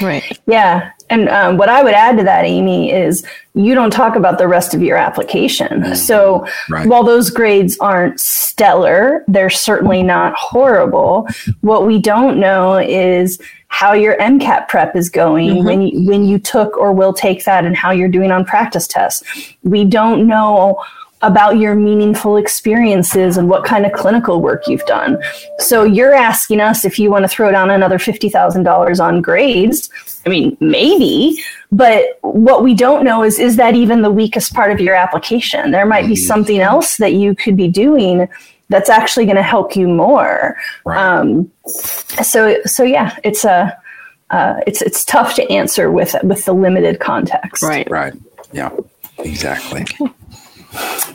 [0.00, 4.16] right yeah and um, what i would add to that amy is you don't talk
[4.16, 5.94] about the rest of your application mm-hmm.
[5.94, 6.86] so right.
[6.86, 11.28] while those grades aren't stellar they're certainly not horrible
[11.60, 13.40] what we don't know is
[13.74, 15.66] how your MCAT prep is going mm-hmm.
[15.66, 18.86] when you, when you took or will take that and how you're doing on practice
[18.86, 19.24] tests.
[19.64, 20.80] We don't know
[21.24, 25.20] about your meaningful experiences and what kind of clinical work you've done.
[25.58, 29.90] So you're asking us if you want to throw down another $50,000 on grades.
[30.26, 34.70] I mean, maybe, but what we don't know is is that even the weakest part
[34.70, 35.70] of your application?
[35.70, 38.28] There might be something else that you could be doing
[38.68, 40.56] that's actually going to help you more.
[40.84, 40.98] Right.
[40.98, 43.76] Um, so so yeah, it's a
[44.30, 47.62] uh, it's it's tough to answer with with the limited context.
[47.62, 47.88] Right.
[47.90, 48.14] Right.
[48.52, 48.70] Yeah.
[49.18, 49.82] Exactly.
[50.00, 50.12] Okay.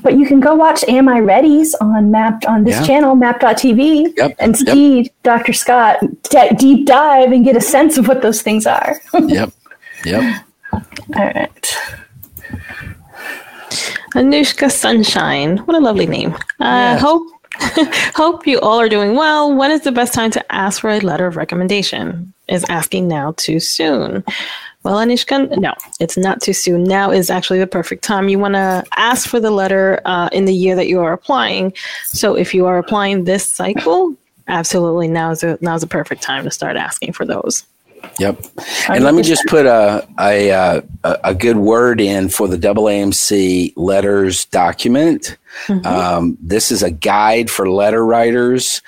[0.01, 2.85] But you can go watch Am I Ready's on Mappd on this yeah.
[2.85, 4.35] channel, map.tv, yep.
[4.39, 5.13] and see yep.
[5.23, 5.53] Dr.
[5.53, 8.95] Scott d- deep dive and get a sense of what those things are.
[9.27, 9.51] yep.
[10.05, 10.45] Yep.
[10.73, 10.81] All
[11.15, 11.77] right.
[14.15, 15.57] Anushka Sunshine.
[15.59, 16.35] What a lovely name.
[16.59, 17.01] I uh, yes.
[17.01, 17.23] hope
[18.15, 19.53] Hope you all are doing well.
[19.53, 22.33] When is the best time to ask for a letter of recommendation?
[22.47, 24.23] Is asking now too soon?
[24.83, 26.85] Well, Anishka, no, it's not too soon.
[26.85, 28.29] Now is actually the perfect time.
[28.29, 31.73] You want to ask for the letter uh, in the year that you are applying.
[32.05, 34.15] So if you are applying this cycle,
[34.47, 37.65] absolutely now is a, now is the perfect time to start asking for those.
[38.19, 38.45] Yep.
[38.87, 43.73] And let me just put a, a, a, a good word in for the AAMC
[43.75, 45.37] letters document.
[45.67, 45.85] Mm-hmm.
[45.85, 48.81] Um, this is a guide for letter writers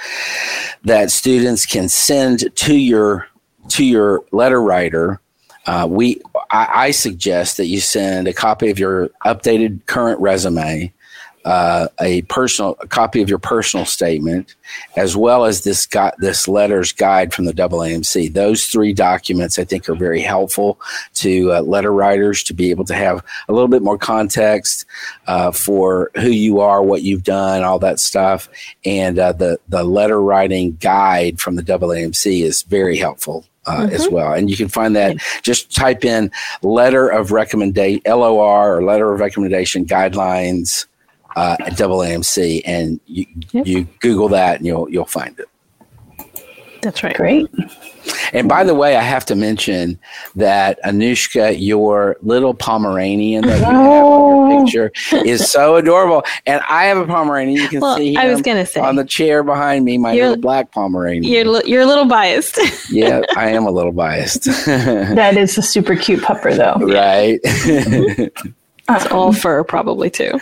[0.84, 3.28] that students can send to your
[3.70, 5.20] to your letter writer.
[5.66, 6.22] Uh, we
[6.52, 10.92] I, I suggest that you send a copy of your updated current resume,
[11.46, 14.56] uh, a personal a copy of your personal statement,
[14.96, 18.34] as well as this got this letters guide from the AAMC.
[18.34, 20.80] Those three documents I think are very helpful
[21.16, 24.86] to uh, letter writers to be able to have a little bit more context
[25.28, 28.50] uh, for who you are, what you've done, all that stuff,
[28.84, 33.96] and uh, the the letter writing guide from the AAMC is very helpful uh, mm-hmm.
[33.96, 34.34] as well.
[34.34, 39.20] And you can find that just type in letter of recommendation, LOR or letter of
[39.20, 40.86] recommendation guidelines
[41.36, 43.66] uh, at AAMC, and you, yep.
[43.66, 45.48] you Google that and you'll you'll find it.
[46.82, 47.16] That's right.
[47.16, 47.48] Great.
[48.34, 50.00] And by the way, I have to mention
[50.36, 54.64] that Anushka, your little Pomeranian that you have on your oh.
[54.64, 54.92] picture
[55.26, 56.24] is so adorable.
[56.48, 57.62] And I have a Pomeranian.
[57.62, 60.14] You can well, see him I was gonna say, on the chair behind me, my
[60.14, 61.24] little black Pomeranian.
[61.24, 62.60] You're, you're a little biased.
[62.90, 64.46] yeah, I am a little biased.
[64.66, 66.84] that is a super cute pupper, though.
[66.86, 67.40] Right.
[68.90, 70.40] it's all fur, probably, too.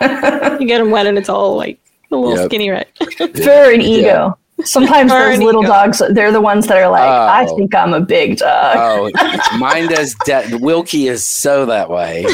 [0.00, 1.78] you get them wet and it's all like
[2.10, 2.46] a little yep.
[2.46, 2.86] skinny red.
[3.18, 4.06] Fur and ego.
[4.06, 4.32] Yeah.
[4.64, 5.72] Sometimes those little ego.
[5.72, 7.26] dogs, they're the ones that are like, oh.
[7.26, 8.76] I think I'm a big dog.
[8.78, 10.14] oh, mine does.
[10.24, 12.24] De- Wilkie is so that way.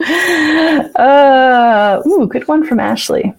[0.96, 3.32] uh, ooh, good one from Ashley.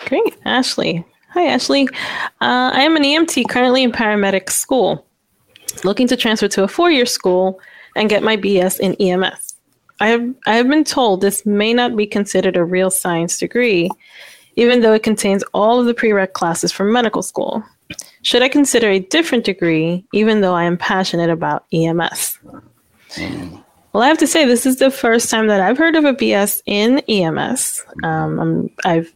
[0.00, 1.04] Great, Ashley.
[1.30, 1.88] Hi, Ashley.
[2.40, 5.04] Uh, I am an EMT currently in paramedic school,
[5.82, 7.60] looking to transfer to a four-year school
[7.96, 9.54] and get my BS in EMS.
[10.00, 13.90] I have, I have been told this may not be considered a real science degree,
[14.56, 17.62] even though it contains all of the prereq classes for medical school.
[18.22, 22.38] Should I consider a different degree, even though I am passionate about EMS?
[23.92, 26.14] Well, I have to say, this is the first time that I've heard of a
[26.14, 27.84] BS in EMS.
[28.02, 29.12] Um, I've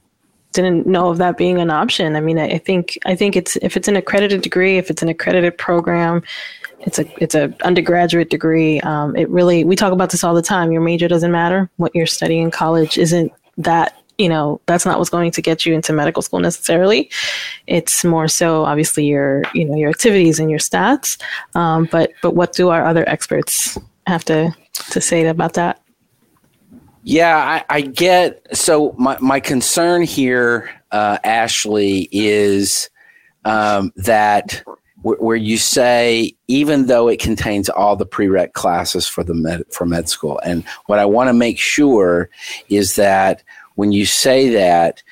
[0.52, 2.16] didn't know of that being an option.
[2.16, 5.02] I mean, I, I, think I think it's if it's an accredited degree, if it's
[5.02, 6.22] an accredited program,
[6.80, 8.80] it's a it's a undergraduate degree.
[8.80, 10.72] Um, it really we talk about this all the time.
[10.72, 11.70] Your major doesn't matter.
[11.76, 15.64] What you're studying in college isn't that you know that's not what's going to get
[15.64, 17.10] you into medical school necessarily.
[17.66, 21.20] It's more so obviously your you know your activities and your stats.
[21.54, 24.54] Um, but but what do our other experts have to
[24.90, 25.80] to say about that?
[27.08, 32.90] Yeah i, I get so my, my concern here uh, ashley is
[33.46, 34.62] um, that
[35.02, 39.86] where you say even though it contains all the prereq classes for the med, for
[39.86, 42.28] med school and what i want to make sure
[42.68, 43.42] is that
[43.78, 45.04] when you say that,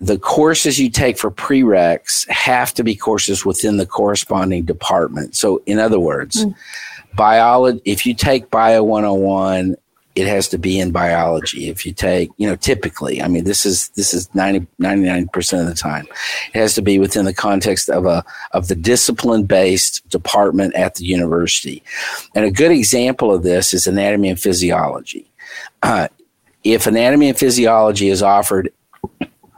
[0.00, 5.36] the courses you take for prereqs have to be courses within the corresponding department.
[5.36, 6.54] So, in other words, mm.
[7.14, 9.76] biology, if you take Bio 101,
[10.14, 11.68] it has to be in biology.
[11.68, 15.66] If you take, you know, typically, I mean, this is, this is 90, 99% of
[15.66, 16.06] the time,
[16.54, 20.94] it has to be within the context of a, of the discipline based department at
[20.94, 21.82] the university.
[22.34, 25.30] And a good example of this is anatomy and physiology.
[25.82, 26.08] Uh,
[26.64, 28.72] if anatomy and physiology is offered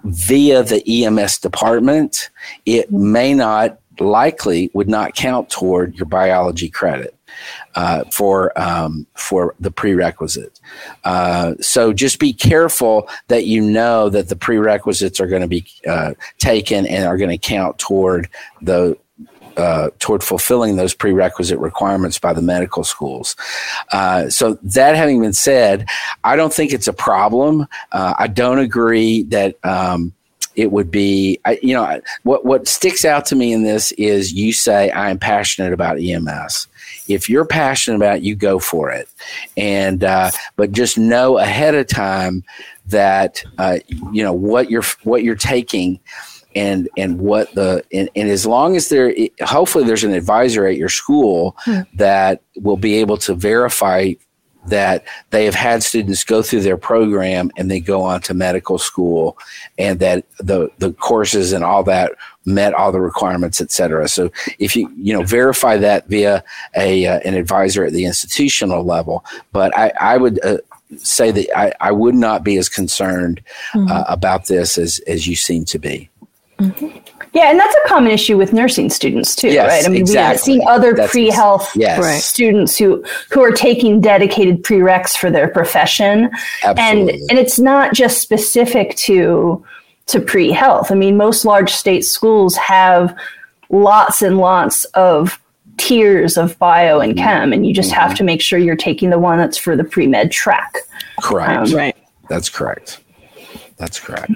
[0.05, 2.31] via the EMS department,
[2.67, 7.15] it may not likely would not count toward your biology credit
[7.75, 10.61] uh, for um, for the prerequisite.
[11.05, 15.65] Uh, so just be careful that you know that the prerequisites are going to be
[15.88, 18.29] uh, taken and are going to count toward
[18.61, 18.97] the
[19.57, 23.37] uh, toward fulfilling those prerequisite requirements by the medical schools.
[23.93, 25.87] Uh, so that having been said,
[26.25, 27.67] I don't think it's a problem.
[27.93, 29.57] Uh, I don't agree that.
[29.65, 30.12] Um,
[30.55, 34.53] it would be, you know, what what sticks out to me in this is you
[34.53, 36.67] say I am passionate about EMS.
[37.09, 39.09] If you're passionate about it, you go for it,
[39.57, 42.45] and uh, but just know ahead of time
[42.87, 43.79] that uh,
[44.12, 45.99] you know what you're what you're taking
[46.55, 50.77] and and what the and, and as long as there hopefully there's an advisor at
[50.77, 51.81] your school hmm.
[51.95, 54.12] that will be able to verify
[54.67, 58.79] that they have had students go through their program and they go on to medical
[58.79, 59.37] school
[59.79, 62.12] and that the the courses and all that
[62.45, 66.45] met all the requirements et cetera so if you you know verify that via
[66.77, 70.59] a uh, an advisor at the institutional level but i i would uh,
[70.99, 73.91] say that I, I would not be as concerned mm-hmm.
[73.91, 76.11] uh, about this as as you seem to be
[76.62, 76.98] Mm-hmm.
[77.35, 79.87] Yeah, and that's a common issue with nursing students too, yes, right?
[79.87, 80.20] I mean, exactly.
[80.20, 82.25] we have seen other that's, pre-health yes.
[82.25, 86.31] students who who are taking dedicated prereqs for their profession,
[86.62, 87.14] Absolutely.
[87.14, 89.64] and and it's not just specific to
[90.07, 90.92] to pre-health.
[90.92, 93.16] I mean, most large state schools have
[93.70, 95.40] lots and lots of
[95.79, 97.25] tiers of bio and mm-hmm.
[97.25, 98.01] chem, and you just mm-hmm.
[98.01, 100.77] have to make sure you're taking the one that's for the pre med track.
[101.22, 101.70] Correct.
[101.70, 101.96] Um, right.
[102.29, 103.01] That's correct.
[103.79, 104.33] That's correct.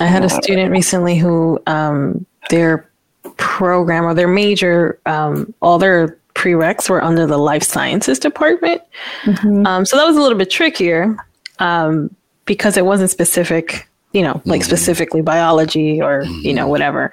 [0.00, 2.90] I had a student recently who um, their
[3.36, 8.82] program or their major, um, all their prereqs were under the life sciences department.
[9.24, 9.66] Mm-hmm.
[9.66, 11.16] Um, so that was a little bit trickier
[11.58, 12.14] um,
[12.44, 14.68] because it wasn't specific, you know, like mm-hmm.
[14.68, 16.70] specifically biology or, you know, mm-hmm.
[16.70, 17.12] whatever.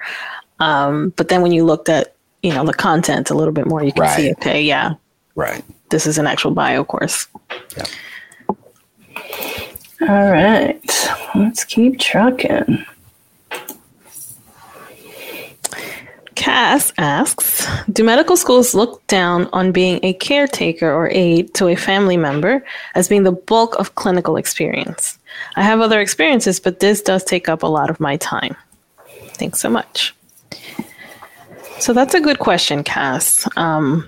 [0.60, 3.82] Um, but then when you looked at, you know, the content a little bit more,
[3.82, 4.16] you can right.
[4.16, 4.94] see, okay, yeah.
[5.34, 5.64] Right.
[5.90, 7.26] This is an actual bio course.
[7.76, 7.84] Yeah.
[10.02, 12.84] All right, let's keep trucking.
[16.34, 21.76] Cass asks Do medical schools look down on being a caretaker or aide to a
[21.76, 25.18] family member as being the bulk of clinical experience?
[25.56, 28.54] I have other experiences, but this does take up a lot of my time.
[29.32, 30.14] Thanks so much.
[31.80, 33.48] So that's a good question, Cass.
[33.56, 34.06] Um,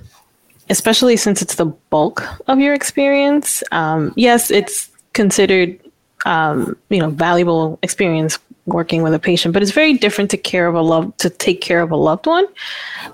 [0.70, 3.62] especially since it's the bulk of your experience.
[3.72, 5.78] Um, yes, it's considered
[6.26, 10.66] um, you know valuable experience working with a patient, but it's very different to care
[10.66, 12.46] of a love to take care of a loved one,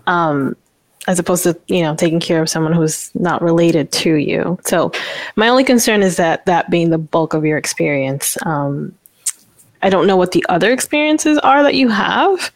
[0.07, 0.57] um,
[1.07, 4.59] as opposed to you know taking care of someone who's not related to you.
[4.65, 4.93] So
[5.37, 8.37] my only concern is that that being the bulk of your experience.
[8.45, 8.95] Um,
[9.83, 12.51] I don't know what the other experiences are that you have.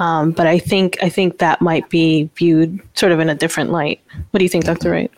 [0.00, 3.70] Um, but I think I think that might be viewed sort of in a different
[3.70, 4.00] light.
[4.30, 4.90] What do you think, Dr.
[4.90, 5.12] Wright?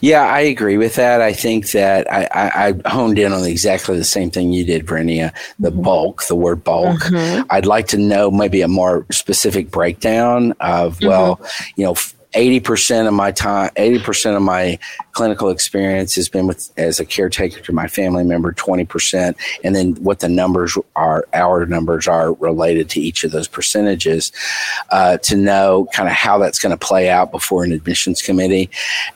[0.00, 1.20] Yeah, I agree with that.
[1.20, 4.86] I think that I, I, I honed in on exactly the same thing you did,
[4.86, 5.32] Brenia.
[5.58, 5.82] The mm-hmm.
[5.82, 7.00] bulk, the word bulk.
[7.00, 7.42] Mm-hmm.
[7.50, 11.80] I'd like to know maybe a more specific breakdown of well, mm-hmm.
[11.80, 11.94] you know.
[12.34, 14.78] 80% of my time, 80% of my
[15.12, 19.36] clinical experience has been with as a caretaker to my family member, 20%.
[19.62, 24.32] And then what the numbers are, our numbers are related to each of those percentages
[24.90, 28.68] uh, to know kind of how that's going to play out before an admissions committee.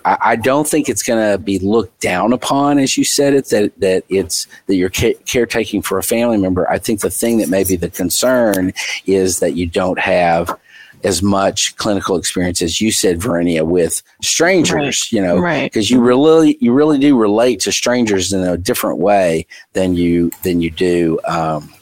[0.05, 3.47] I, I don't think it's going to be looked down upon, as you said it,
[3.47, 6.71] that, that it's that you're ca- caretaking for a family member.
[6.71, 8.73] I think the thing that may be the concern
[9.07, 10.57] is that you don't have
[11.05, 14.73] as much clinical experience as you said, Verenia, with strangers.
[14.75, 15.13] Right.
[15.13, 15.35] You know,
[15.65, 15.91] because right.
[15.91, 20.61] you really you really do relate to strangers in a different way than you than
[20.61, 21.73] you do um,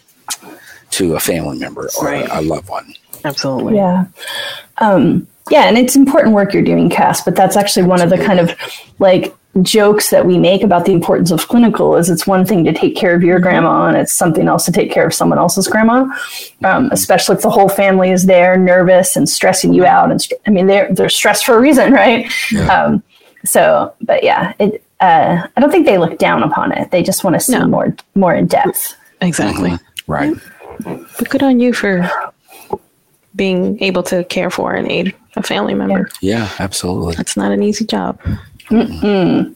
[0.90, 2.28] to a family member or right.
[2.28, 2.94] a, a loved one.
[3.24, 3.76] Absolutely.
[3.76, 4.06] Yeah.
[4.78, 8.18] Um, yeah, and it's important work you're doing, Cass, but that's actually one of the
[8.18, 8.52] kind of
[8.98, 12.72] like jokes that we make about the importance of clinical is it's one thing to
[12.72, 15.68] take care of your grandma and it's something else to take care of someone else's
[15.68, 16.06] grandma.
[16.64, 20.50] Um, especially if the whole family is there nervous and stressing you out and i
[20.50, 22.30] mean they're they're stressed for a reason right?
[22.50, 22.66] Yeah.
[22.66, 23.02] um,
[23.44, 26.90] so but yeah it, uh, i don't think they look down upon it.
[26.90, 27.66] They just want to see no.
[27.66, 28.96] more more in depth.
[29.20, 29.70] Exactly.
[29.70, 30.12] Mm-hmm.
[30.12, 30.36] right.
[31.18, 32.10] But good on you for
[33.34, 36.08] being able to care for and aid a family member.
[36.20, 37.14] Yeah, yeah absolutely.
[37.14, 38.18] That's not an easy job
[38.68, 39.54] Mm-mm.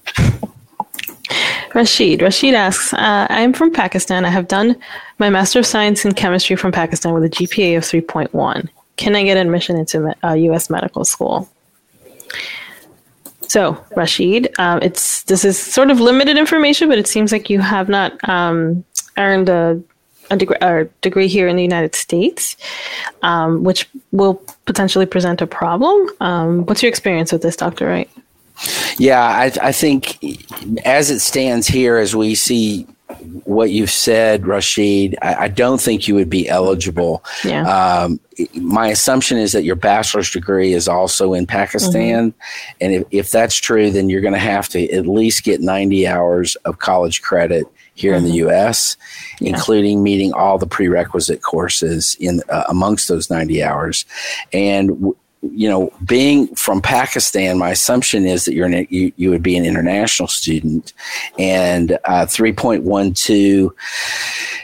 [1.75, 2.23] Rashid.
[2.23, 4.25] Rashid asks, uh, I am from Pakistan.
[4.25, 4.77] I have done
[5.19, 8.69] my Master of Science in Chemistry from Pakistan with a GPA of 3.1.
[8.97, 10.69] Can I get admission into a U.S.
[10.69, 11.49] medical school?
[13.49, 17.61] So, Rashid, um, it's this is sort of limited information, but it seems like you
[17.61, 18.85] have not um,
[19.17, 19.83] earned a,
[20.31, 22.57] a, degree, a, degree, here in the United States,
[23.23, 24.35] um, which will
[24.67, 26.11] potentially present a problem.
[26.21, 28.11] Um, what's your experience with this, Doctor Wright?
[28.99, 30.19] Yeah, I, I think
[30.85, 32.87] as it stands here, as we see
[33.45, 37.25] what you've said, Rashid, I, I, don't think you would be eligible.
[37.45, 37.63] Yeah.
[37.69, 38.21] Um,
[38.55, 42.33] my assumption is that your bachelor's degree is also in Pakistan.
[42.33, 42.77] Mm-hmm.
[42.81, 46.07] And if, if that's true, then you're going to have to at least get 90
[46.07, 48.19] hours of college credit here mm-hmm.
[48.19, 48.49] in the mm-hmm.
[48.49, 48.97] U.S.,
[49.41, 49.51] yeah.
[49.51, 54.07] including meeting all the prerequisite courses in uh, amongst those 90 hours.
[54.53, 59.31] And w- you know, being from Pakistan, my assumption is that you're an, you, you
[59.31, 60.93] would be an international student,
[61.39, 63.71] and uh, 3.12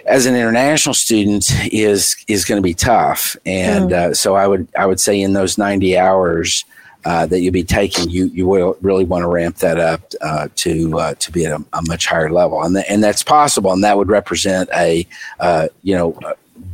[0.05, 3.37] as an international student is is going to be tough.
[3.47, 3.95] And mm.
[3.95, 6.65] uh, so I would I would say in those 90 hours.
[7.05, 10.49] Uh, that you'll be taking, you you will really want to ramp that up uh,
[10.57, 13.71] to uh, to be at a, a, much higher level, and th- and that's possible,
[13.73, 15.07] and that would represent a
[15.39, 16.19] uh, you know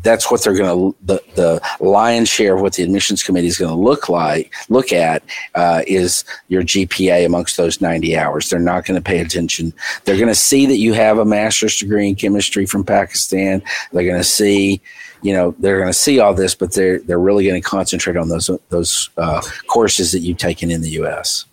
[0.03, 3.59] that's what they're going to the, the lion's share of what the admissions committee is
[3.59, 5.23] going to look like look at
[5.55, 8.49] uh, is your gpa amongst those 90 hours.
[8.49, 9.73] They're not going to pay attention.
[10.05, 13.63] They're going to see that you have a master's degree in chemistry from pakistan.
[13.93, 14.81] They're going to see
[15.23, 18.17] you know they're going to see all this but they're they're really going to concentrate
[18.17, 21.47] on those those uh, courses that you've taken in the us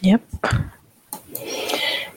[0.00, 0.22] yep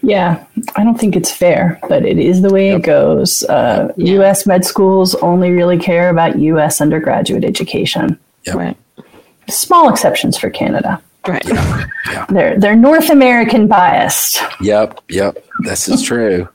[0.04, 2.80] yeah, I don't think it's fair, but it is the way yep.
[2.80, 3.42] it goes.
[3.44, 4.16] Uh, yeah.
[4.16, 4.46] U.S.
[4.46, 6.82] med schools only really care about U.S.
[6.82, 8.20] undergraduate education.
[8.46, 8.56] Yep.
[8.56, 8.78] Right.
[9.50, 11.02] Small exceptions for Canada.
[11.26, 11.44] Right.
[11.48, 11.86] Yeah.
[12.12, 12.26] yeah.
[12.30, 14.42] They're they're North American biased.
[14.60, 15.00] Yep.
[15.08, 15.38] Yep.
[15.62, 16.50] This is true.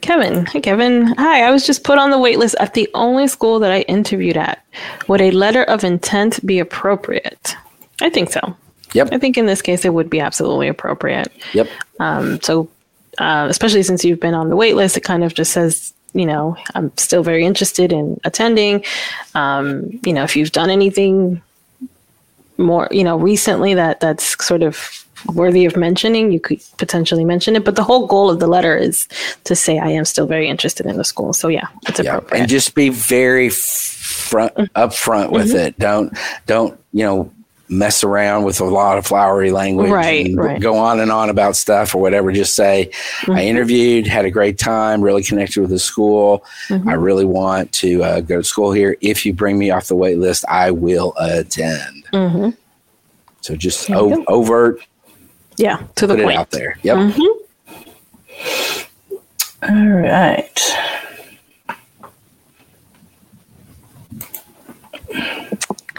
[0.00, 0.46] Kevin.
[0.46, 1.14] Hey, Kevin.
[1.18, 1.46] Hi.
[1.46, 4.36] I was just put on the wait list at the only school that I interviewed
[4.36, 4.64] at.
[5.06, 7.54] Would a letter of intent be appropriate?
[8.00, 8.56] I think so.
[8.94, 9.08] Yep.
[9.12, 11.32] I think in this case it would be absolutely appropriate.
[11.54, 11.68] Yep.
[11.98, 12.68] Um, so,
[13.18, 16.26] uh, especially since you've been on the wait list, it kind of just says, you
[16.26, 18.84] know, I'm still very interested in attending.
[19.34, 21.42] Um, you know, if you've done anything
[22.58, 27.56] more, you know, recently that that's sort of worthy of mentioning, you could potentially mention
[27.56, 27.64] it.
[27.64, 29.06] But the whole goal of the letter is
[29.44, 31.32] to say, I am still very interested in the school.
[31.32, 32.16] So yeah, it's yeah.
[32.16, 32.40] appropriate.
[32.40, 35.58] And just be very front upfront with mm-hmm.
[35.58, 35.78] it.
[35.78, 37.32] Don't don't you know
[37.70, 40.60] mess around with a lot of flowery language right, and right.
[40.60, 42.32] go on and on about stuff or whatever.
[42.32, 43.32] Just say, mm-hmm.
[43.32, 46.44] I interviewed, had a great time, really connected with the school.
[46.68, 46.88] Mm-hmm.
[46.88, 48.96] I really want to uh, go to school here.
[49.00, 52.04] If you bring me off the wait list, I will attend.
[52.12, 52.50] Mm-hmm.
[53.40, 54.80] So just o- overt.
[55.56, 56.34] Yeah, to the put point.
[56.34, 56.78] it out there.
[56.82, 56.96] Yep.
[56.96, 57.40] Mm-hmm.
[59.62, 60.58] All right.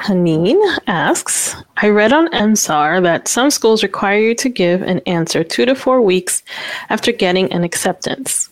[0.02, 5.44] Haneen asks, I read on MSAR that some schools require you to give an answer
[5.44, 6.42] two to four weeks
[6.90, 8.50] after getting an acceptance.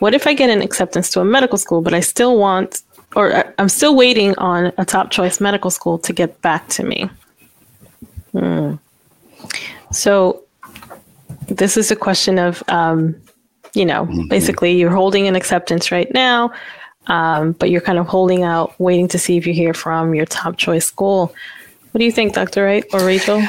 [0.00, 2.82] What if I get an acceptance to a medical school, but I still want,
[3.16, 7.08] or I'm still waiting on a top choice medical school to get back to me?
[8.32, 8.74] Hmm.
[9.92, 10.42] So,
[11.48, 13.14] this is a question of, um,
[13.74, 14.28] you know, mm-hmm.
[14.28, 16.52] basically you're holding an acceptance right now.
[17.06, 20.26] Um, but you're kind of holding out, waiting to see if you hear from your
[20.26, 21.34] top choice school.
[21.90, 22.64] What do you think, Dr.
[22.64, 23.42] Wright or Rachel?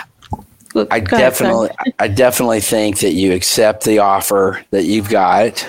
[0.90, 5.68] I definitely, ahead, I definitely think that you accept the offer that you've got.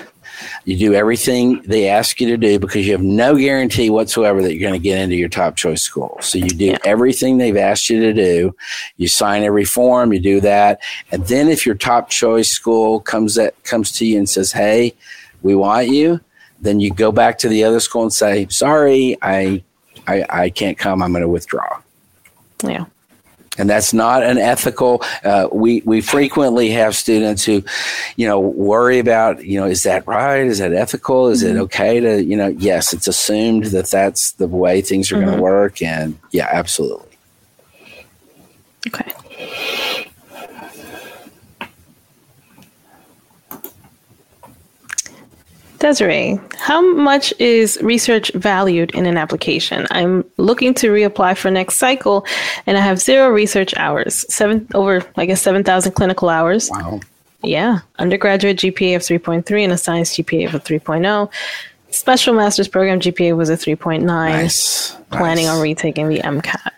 [0.65, 4.53] You do everything they ask you to do because you have no guarantee whatsoever that
[4.53, 6.17] you're going to get into your top choice school.
[6.21, 6.77] So you do yeah.
[6.83, 8.55] everything they've asked you to do.
[8.97, 10.81] You sign every form, you do that,
[11.11, 14.95] and then if your top choice school comes that comes to you and says, "Hey,
[15.43, 16.19] we want you,"
[16.61, 19.63] then you go back to the other school and say, "Sorry, I,
[20.07, 21.01] I, I can't come.
[21.01, 21.81] I'm going to withdraw."
[22.63, 22.85] Yeah
[23.57, 25.03] and that's not an ethical.
[25.23, 27.63] Uh, we we frequently have students who,
[28.15, 30.45] you know, worry about you know is that right?
[30.45, 31.27] Is that ethical?
[31.27, 31.57] Is mm-hmm.
[31.57, 32.47] it okay to you know?
[32.47, 35.25] Yes, it's assumed that that's the way things are mm-hmm.
[35.25, 37.17] going to work, and yeah, absolutely.
[38.87, 39.11] Okay.
[45.85, 49.85] Desiree, how much is research valued in an application?
[49.91, 52.25] I'm looking to reapply for next cycle,
[52.65, 54.25] and I have zero research hours.
[54.33, 56.71] Seven over, I guess, seven thousand clinical hours.
[56.71, 57.01] Wow.
[57.43, 61.31] Yeah, undergraduate GPA of 3.3 and a science GPA of a 3.0.
[61.91, 64.01] Special master's program GPA was a 3.9.
[64.01, 64.97] Nice.
[65.11, 65.55] Planning nice.
[65.55, 66.71] on retaking the MCAT.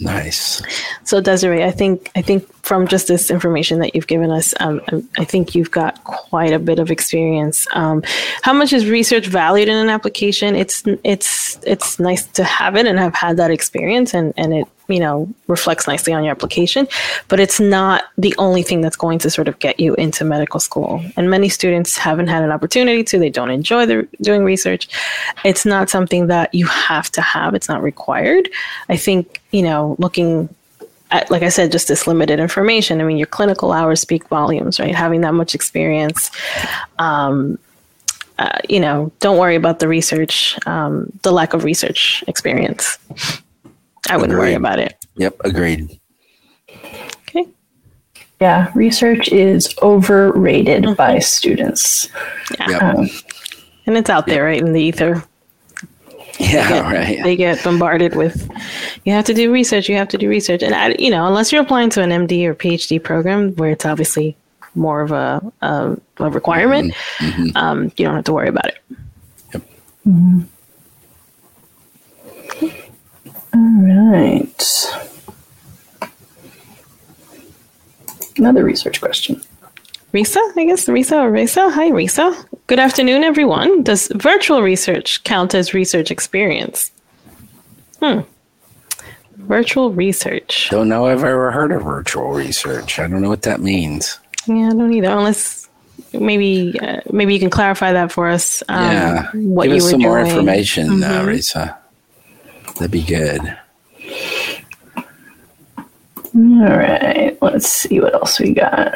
[0.00, 0.62] Nice.
[1.04, 4.80] So Desiree, I think I think from just this information that you've given us, um,
[5.18, 7.66] I think you've got quite a bit of experience.
[7.74, 8.02] Um,
[8.40, 10.56] how much is research valued in an application?
[10.56, 14.66] It's it's it's nice to have it and have had that experience, and and it
[14.88, 16.86] you know reflects nicely on your application
[17.28, 20.60] but it's not the only thing that's going to sort of get you into medical
[20.60, 24.86] school and many students haven't had an opportunity to they don't enjoy the, doing research
[25.42, 28.46] it's not something that you have to have it's not required
[28.90, 30.54] i think you know looking
[31.30, 34.94] like i said just this limited information i mean your clinical hours speak volumes right
[34.94, 36.30] having that much experience
[36.98, 37.58] um,
[38.38, 42.98] uh, you know don't worry about the research um, the lack of research experience
[44.10, 44.48] I wouldn't agreed.
[44.48, 44.96] worry about it.
[45.16, 46.00] Yep, agreed.
[47.28, 47.48] Okay.
[48.40, 50.94] Yeah, research is overrated mm-hmm.
[50.94, 52.08] by students.
[52.58, 52.70] Yeah.
[52.70, 52.82] Yep.
[52.82, 53.08] Um,
[53.86, 55.24] and it's out there, right, in the ether.
[56.38, 57.22] Yeah, they get, right.
[57.22, 58.50] They get bombarded with,
[59.04, 60.62] you have to do research, you have to do research.
[60.62, 63.84] And, I, you know, unless you're applying to an MD or PhD program where it's
[63.84, 64.36] obviously
[64.74, 67.42] more of a, a, a requirement, mm-hmm.
[67.42, 67.56] mm-hmm.
[67.56, 68.78] Um, you don't have to worry about it.
[69.52, 69.62] Yep.
[70.06, 70.40] Mm-hmm.
[73.54, 73.82] All
[74.12, 74.60] right.
[78.36, 79.40] Another research question.
[80.14, 81.72] Risa, I guess Risa or Risa.
[81.72, 82.46] Hi, Risa.
[82.68, 83.82] Good afternoon, everyone.
[83.82, 86.92] Does virtual research count as research experience?
[88.00, 88.20] Hmm.
[89.38, 90.68] Virtual research.
[90.70, 93.00] Don't know if I've ever heard of virtual research.
[93.00, 94.20] I don't know what that means.
[94.46, 95.10] Yeah, I don't either.
[95.10, 95.68] Unless
[96.12, 98.62] maybe uh, maybe you can clarify that for us.
[98.68, 100.12] Um, yeah, what give us some doing.
[100.12, 101.28] more information, uh, mm-hmm.
[101.28, 101.76] uh, Risa.
[102.74, 103.40] That'd be good.
[106.36, 108.94] All right, let's see what else we got.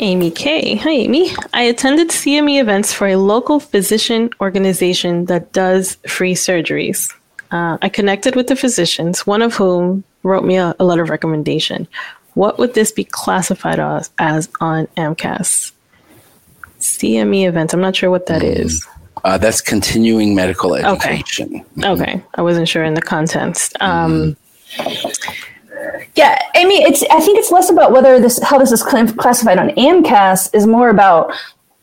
[0.00, 0.76] Amy K.
[0.76, 1.30] Hi, Amy.
[1.52, 7.14] I attended CME events for a local physician organization that does free surgeries.
[7.50, 11.10] Uh, I connected with the physicians, one of whom wrote me a, a letter of
[11.10, 11.86] recommendation.
[12.34, 15.72] What would this be classified as, as on AMCAS?
[16.78, 17.74] CME events.
[17.74, 18.56] I'm not sure what that mm.
[18.56, 18.86] is.
[19.22, 21.46] Uh, that's continuing medical education.
[21.46, 21.64] Okay.
[21.76, 21.84] Mm-hmm.
[21.84, 22.24] okay.
[22.36, 23.76] I wasn't sure in the context.
[23.80, 24.36] Um,
[24.76, 25.09] mm-hmm.
[26.16, 27.02] Yeah, I mean, it's.
[27.04, 30.90] I think it's less about whether this how this is classified on AMCAS is more
[30.90, 31.32] about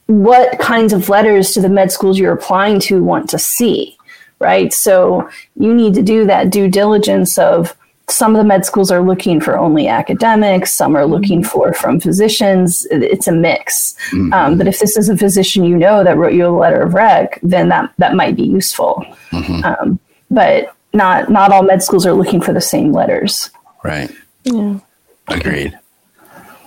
[0.08, 3.98] what kinds of letters to the med schools you're applying to want to see,
[4.40, 4.74] right?
[4.74, 7.76] So you need to do that due diligence of
[8.10, 11.50] some of the med schools are looking for only academics some are looking mm-hmm.
[11.50, 14.32] for from physicians it's a mix mm-hmm.
[14.32, 16.94] um, but if this is a physician you know that wrote you a letter of
[16.94, 19.62] rec then that that might be useful mm-hmm.
[19.66, 20.00] um,
[20.32, 23.50] but not not all med schools are looking for the same letters
[23.84, 24.12] right
[24.44, 24.80] yeah
[25.28, 25.78] agreed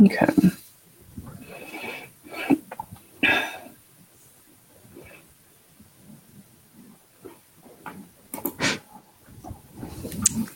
[0.02, 0.26] okay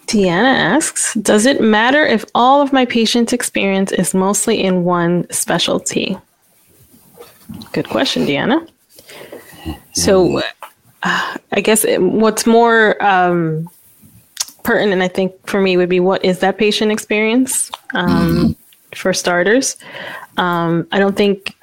[0.07, 5.29] Deanna asks Does it matter if all of my patient's experience is mostly in one
[5.31, 6.17] specialty?
[7.73, 8.69] Good question, Deanna.
[9.93, 10.41] So,
[11.03, 13.69] uh, I guess it, what's more um,
[14.65, 18.53] pertinent, I think, for me would be what is that patient experience um, mm-hmm.
[18.95, 19.77] for starters?
[20.37, 21.55] Um, I don't think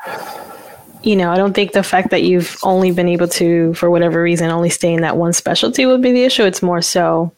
[1.03, 4.21] you know, I don't think the fact that you've only been able to, for whatever
[4.21, 6.43] reason, only stay in that one specialty would be the issue.
[6.43, 7.31] It's more so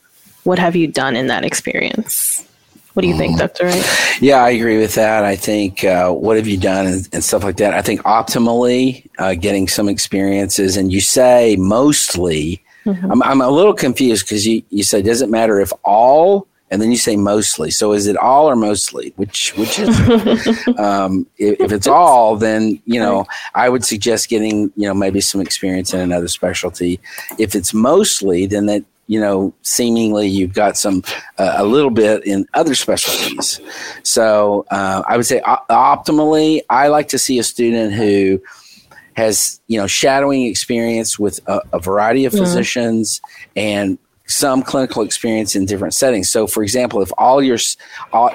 [0.43, 2.45] what have you done in that experience?
[2.93, 3.65] What do you think, Dr.
[3.65, 4.17] Wright?
[4.21, 5.23] Yeah, I agree with that.
[5.23, 7.73] I think uh, what have you done and, and, stuff like that.
[7.73, 12.62] I think optimally uh, getting some experiences, and you say mostly.
[12.85, 13.11] Mm-hmm.
[13.11, 16.81] I'm, I'm a little confused because you, you say, does it matter if all and
[16.81, 17.69] then you say mostly.
[17.69, 19.13] So is it all or mostly?
[19.15, 19.95] Which which is
[20.79, 25.21] um, if, if, it's all, then you know I would suggest getting you know maybe
[25.21, 26.99] some experience in another specialty.
[27.37, 31.03] If it's mostly, then that you know seemingly you've got some
[31.37, 33.61] uh, a little bit in other specialties.
[34.01, 38.41] So uh, I would say uh, optimally, I like to see a student who
[39.15, 43.21] has you know shadowing experience with a, a variety of physicians
[43.55, 46.29] and some clinical experience in different settings.
[46.29, 47.57] So, for example, if all your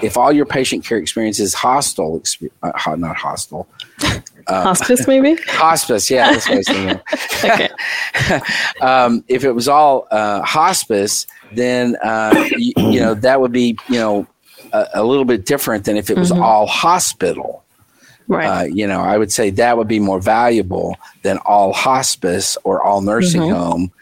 [0.03, 2.23] if all your patient care experience is hostile,
[2.63, 3.67] uh, not hostile,
[4.03, 8.41] um, hospice maybe hospice, yeah, that's what I was okay.
[8.81, 13.77] um, if it was all uh, hospice, then uh, you, you, know that would be
[13.89, 14.27] you know
[14.73, 16.43] a, a, little bit different than if it was mm-hmm.
[16.43, 17.65] all hospital.
[18.29, 18.47] Right.
[18.47, 22.83] Uh, you know, I would say that would be more valuable than all hospice or
[22.83, 23.55] all nursing mm-hmm.
[23.55, 23.93] home,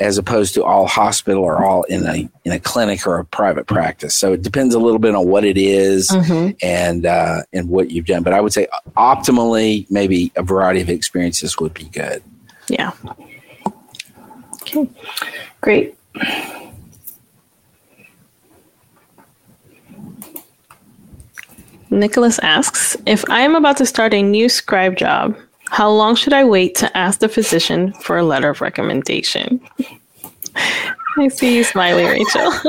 [0.00, 3.66] as opposed to all hospital or all in a in a clinic or a private
[3.66, 4.14] practice.
[4.14, 6.52] So it depends a little bit on what it is mm-hmm.
[6.62, 8.22] and uh, and what you've done.
[8.22, 8.66] But I would say
[8.96, 12.22] optimally, maybe a variety of experiences would be good.
[12.68, 12.92] Yeah.
[14.62, 14.88] Okay.
[15.60, 15.94] Great.
[21.94, 25.36] Nicholas asks If I am about to start a new scribe job,
[25.66, 29.60] how long should I wait to ask the physician for a letter of recommendation?
[31.16, 32.50] I see you smiling, Rachel.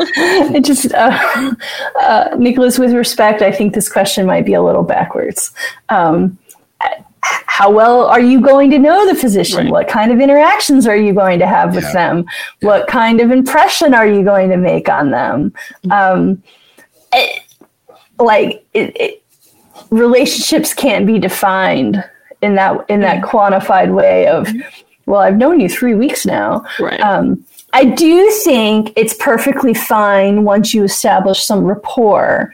[0.56, 1.56] it just, uh,
[2.00, 5.52] uh, Nicholas, with respect, I think this question might be a little backwards.
[5.90, 6.38] Um,
[7.24, 9.66] how well are you going to know the physician?
[9.66, 9.72] Right.
[9.72, 11.94] What kind of interactions are you going to have with yeah.
[11.94, 12.26] them?
[12.62, 15.54] What kind of impression are you going to make on them?
[15.90, 16.44] Um, it,
[18.20, 19.24] like it, it,
[19.90, 22.04] relationships can't be defined
[22.42, 24.48] in that in that quantified way of
[25.06, 26.66] well i've known you three weeks now.
[26.80, 27.00] Right.
[27.00, 32.54] Um, i do think it's perfectly fine once you establish some rapport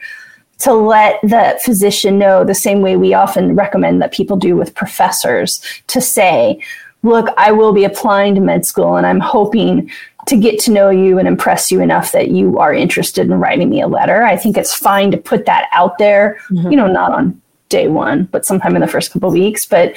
[0.58, 4.74] to let the physician know the same way we often recommend that people do with
[4.74, 6.62] professors to say
[7.02, 9.90] look i will be applying to med school and i'm hoping
[10.26, 13.68] to get to know you and impress you enough that you are interested in writing
[13.68, 14.22] me a letter.
[14.22, 16.70] I think it's fine to put that out there, mm-hmm.
[16.70, 19.66] you know, not on day one, but sometime in the first couple weeks.
[19.66, 19.96] But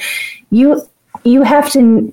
[0.50, 0.82] you
[1.24, 2.12] you have to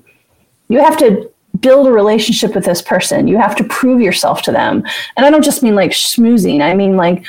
[0.70, 3.28] you have to build a relationship with this person.
[3.28, 4.84] You have to prove yourself to them.
[5.16, 6.62] And I don't just mean like schmoozing.
[6.62, 7.26] I mean like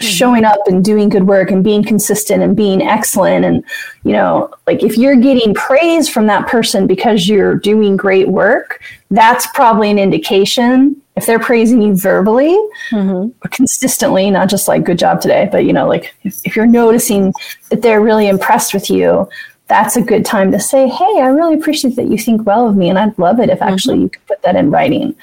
[0.00, 3.64] showing up and doing good work and being consistent and being excellent and
[4.04, 8.80] you know like if you're getting praise from that person because you're doing great work
[9.10, 12.56] that's probably an indication if they're praising you verbally
[12.90, 13.28] mm-hmm.
[13.48, 17.32] consistently not just like good job today but you know like if, if you're noticing
[17.68, 19.28] that they're really impressed with you
[19.70, 22.76] that's a good time to say, "Hey, I really appreciate that you think well of
[22.76, 24.02] me, and I'd love it if actually mm-hmm.
[24.02, 25.14] you could put that in writing."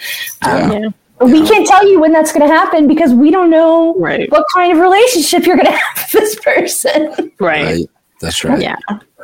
[0.42, 0.90] Um, yeah.
[1.20, 4.30] But we can't tell you when that's going to happen because we don't know right.
[4.32, 7.32] what kind of relationship you're going to have with this person.
[7.40, 7.66] Right.
[7.66, 7.90] right.
[8.22, 8.62] That's right.
[8.62, 8.78] Yeah.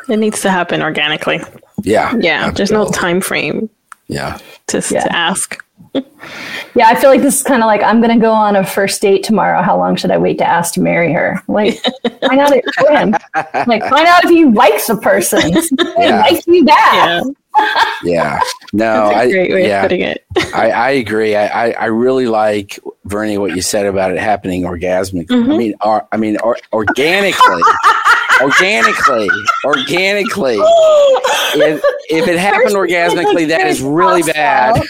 [0.10, 1.40] It needs to happen organically.
[1.84, 2.16] Yeah.
[2.20, 2.52] Yeah.
[2.52, 3.70] There's no time frame.
[4.08, 4.40] Yeah.
[4.68, 5.04] To, yeah.
[5.04, 5.64] to ask.
[5.94, 8.66] yeah, I feel like this is kind of like I'm going to go on a
[8.66, 9.62] first date tomorrow.
[9.62, 11.40] How long should I wait to ask to marry her?
[11.48, 11.80] Like,
[12.22, 13.12] find out it when.
[13.68, 15.52] Like, find out if he likes the person.
[16.00, 16.22] Yeah.
[16.30, 16.94] likes you back.
[16.94, 17.22] Yeah
[18.04, 18.40] yeah.
[18.76, 20.16] No, I, yeah,
[20.56, 21.36] I, I agree.
[21.36, 25.28] I, I, I, really like Vernie what you said about it happening orgasmically.
[25.28, 25.52] Mm-hmm.
[25.52, 27.62] I mean, or, I mean, or, organically,
[28.42, 29.30] organically,
[29.64, 30.58] organically.
[30.60, 34.82] If, if it happened orgasmically, that is really bad.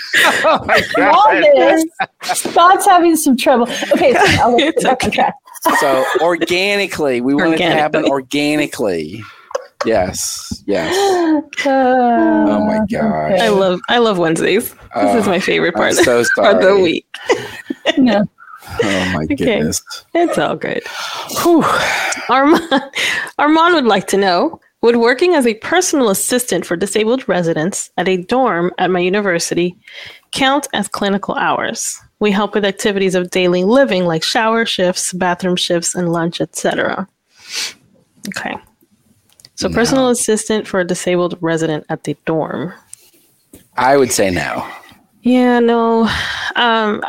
[0.45, 1.83] oh my god!
[2.23, 3.67] Scott's having some trouble.
[3.91, 4.13] Okay,
[4.77, 5.29] so okay.
[5.81, 9.21] So organically, we want it to happen organically.
[9.85, 10.93] Yes, yes.
[10.93, 13.39] Uh, oh my gosh!
[13.39, 14.69] I love I love Wednesdays.
[14.71, 17.05] This uh, is my favorite part so of the week.
[17.97, 18.25] no.
[18.83, 19.35] Oh my okay.
[19.35, 19.81] goodness!
[20.13, 20.81] It's all good.
[21.41, 21.63] Whew.
[22.29, 22.61] Armand,
[23.37, 28.07] Armand would like to know: Would working as a personal assistant for disabled residents at
[28.07, 29.77] a dorm at my university
[30.31, 31.99] count as clinical hours?
[32.19, 37.07] We help with activities of daily living like shower shifts, bathroom shifts, and lunch, etc.
[38.29, 38.55] Okay.
[39.55, 39.75] So, no.
[39.75, 42.73] personal assistant for a disabled resident at the dorm.
[43.77, 44.67] I would say no.
[45.21, 46.09] Yeah, no.
[46.55, 47.03] Um,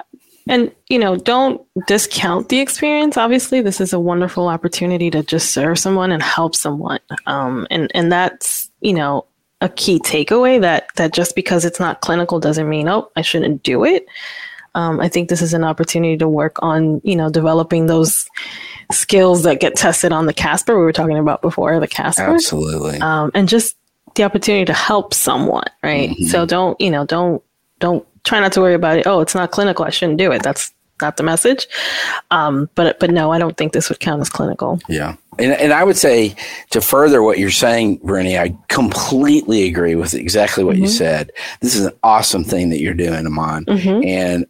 [0.47, 3.17] and you know, don't discount the experience.
[3.17, 7.01] Obviously, this is a wonderful opportunity to just serve someone and help someone.
[7.27, 9.27] Um, and and that's you know
[9.61, 13.63] a key takeaway that that just because it's not clinical doesn't mean oh I shouldn't
[13.63, 14.07] do it.
[14.75, 18.27] Um, I think this is an opportunity to work on, you know, developing those
[18.93, 22.23] skills that get tested on the Casper we were talking about before, the Casper.
[22.35, 22.99] Absolutely.
[23.01, 23.77] Um, and just
[24.17, 26.11] the opportunity to help someone, right?
[26.11, 26.29] Mhm.
[26.29, 27.43] So don't, you know, don't,
[27.81, 29.07] don't try not to worry about it.
[29.07, 29.85] Oh, it's not clinical.
[29.85, 30.43] I shouldn't do it.
[30.43, 30.73] That's
[31.03, 31.67] not the message.
[32.31, 34.81] Um, but, but no, I don't think this would count as clinical.
[34.89, 35.17] Yeah.
[35.37, 36.37] And, and I would say
[36.71, 40.89] to further what you're saying, Brittany, I completely agree with exactly what you Mhm.
[40.91, 41.33] said.
[41.61, 43.65] This is an awesome thing that you're doing, Amon.
[43.65, 44.07] Mhm.
[44.07, 44.47] And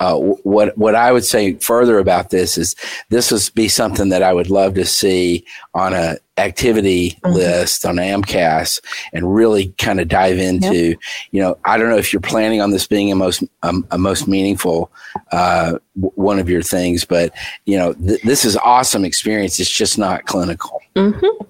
[0.00, 2.74] uh, what what I would say further about this is
[3.10, 7.34] this would be something that I would love to see on a activity Mhm.
[7.34, 8.80] list on AMCAS
[9.12, 10.94] and really kind of dive into.
[11.30, 13.98] You know, I don't know if you're planning on this being a most um, a
[13.98, 14.90] most meaningful
[15.32, 17.32] uh, w- one of your things, but
[17.66, 19.58] you know, th- this is awesome experience.
[19.60, 20.80] It's just not clinical.
[20.96, 21.44] Mm-hmm.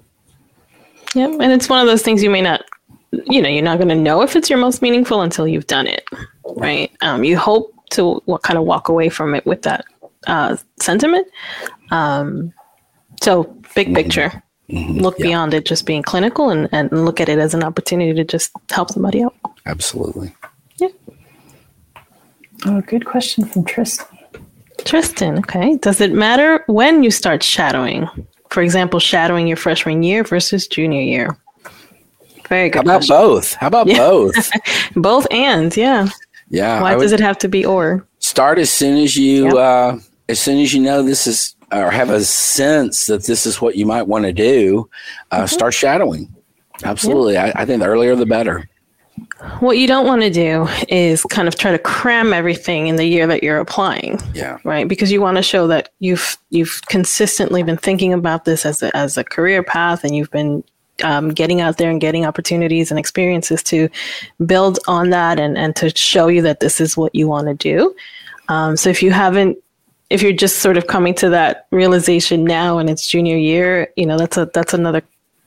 [1.15, 1.31] Yep.
[1.41, 2.63] And it's one of those things you may not,
[3.11, 5.85] you know, you're not going to know if it's your most meaningful until you've done
[5.87, 6.07] it,
[6.57, 6.91] right?
[7.01, 9.85] Um, you hope to what kind of walk away from it with that
[10.25, 11.27] uh, sentiment.
[11.91, 12.51] Um,
[13.21, 13.43] so,
[13.75, 15.01] big picture, Mhm.
[15.01, 18.13] look Yeah, beyond it just being clinical and, and look at it as an opportunity
[18.13, 19.35] to just help somebody out.
[19.65, 20.33] absolutely.
[20.79, 20.87] Yeah.
[22.65, 24.07] Oh, good question from Tristan.
[24.85, 25.77] Tristan, okay.
[25.77, 28.07] Does it matter when you start shadowing?
[28.49, 31.37] For example, shadowing your freshman year versus junior year.
[32.47, 32.79] Very good.
[32.79, 33.15] How about question.
[33.15, 33.53] both?
[33.55, 33.97] How about Yeah.
[33.97, 34.51] both?
[34.95, 36.07] Both and, yeah.
[36.49, 36.81] Yeah.
[36.81, 38.05] Why I would does it have to be or?
[38.19, 39.53] start as soon as you Yep.
[39.55, 39.97] uh,
[40.29, 43.75] as soon as you know this is or have a sense that this is what
[43.75, 44.89] you might want to do.
[45.31, 45.47] Uh, Mm-hmm.
[45.47, 46.33] Start shadowing.
[46.83, 47.37] Absolutely.
[47.37, 48.67] I, I think the earlier the better.
[49.59, 53.05] What you don't want to do is kind of try to cram everything in the
[53.05, 54.57] year that you're applying, Yeah.
[54.63, 54.87] right?
[54.87, 58.95] Because you want to show that you've you've consistently been thinking about this as a,
[58.97, 60.63] as a career path, and you've been
[61.03, 63.87] um, getting out there and getting opportunities and experiences to
[64.45, 67.53] build on that, and and to show you that this is what you want to
[67.53, 67.95] do.
[68.49, 69.57] Um, so if you haven't
[70.13, 74.05] if you're just sort of coming to that realization now and it's junior year, you
[74.05, 75.01] know, that's a that's another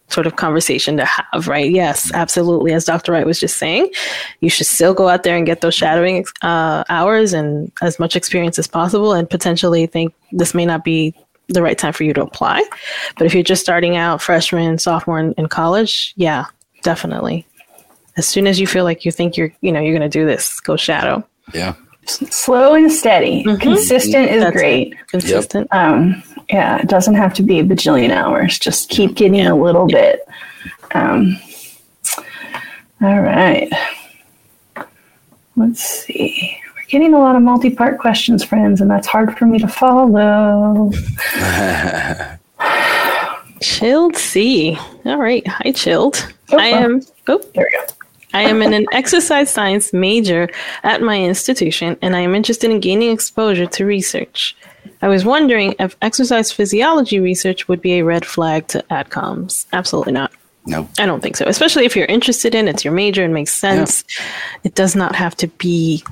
[0.09, 1.71] sort of conversation to have, right?
[1.71, 2.73] Yes, absolutely.
[2.73, 3.13] As Dr.
[3.13, 3.93] Wright was just saying,
[4.41, 8.17] you should still go out there and get those shadowing uh, hours and as much
[8.17, 11.15] experience as possible, and potentially think this may not be
[11.49, 12.65] the right time for you to apply.
[13.17, 16.47] But if you're just starting out, freshman, sophomore in, in college, yeah,
[16.83, 17.47] definitely.
[18.17, 20.27] As soon as you feel like you think you're, you know, you're going to do
[20.27, 21.25] this, go shadow.
[21.55, 21.75] Yeah.
[22.07, 23.43] Slow and steady.
[23.45, 23.61] Mhm.
[23.61, 24.59] Consistent is That's it.
[24.59, 24.95] great.
[25.09, 25.69] Consistent.
[25.73, 28.59] Um, yeah, it doesn't have to be a bajillion hours.
[28.59, 30.21] Just keep getting a little bit.
[30.95, 31.37] Um,
[33.03, 33.69] all right.
[35.57, 36.57] Let's see.
[36.75, 40.93] We're getting a lot of multi-part questions, friends, and that's hard for me to follow.
[43.63, 44.79] Chilled C.
[45.07, 45.47] All right.
[45.49, 46.33] Hi, Chilled.
[46.53, 46.79] Oh, I wow.
[46.79, 47.01] am.
[47.29, 47.85] Oh, There we go.
[48.37, 50.49] I am in an exercise science major
[50.83, 54.55] at my institution, and I am interested in gaining exposure to research.
[55.01, 59.67] I was wondering if exercise physiology research would be a red flag to ADCOMs.
[59.73, 60.33] Absolutely not.
[60.67, 60.87] no.
[60.99, 61.47] I don't think so.
[61.47, 64.05] Especially if you're interested in it's your major and makes sense.
[64.65, 66.05] It does not have to be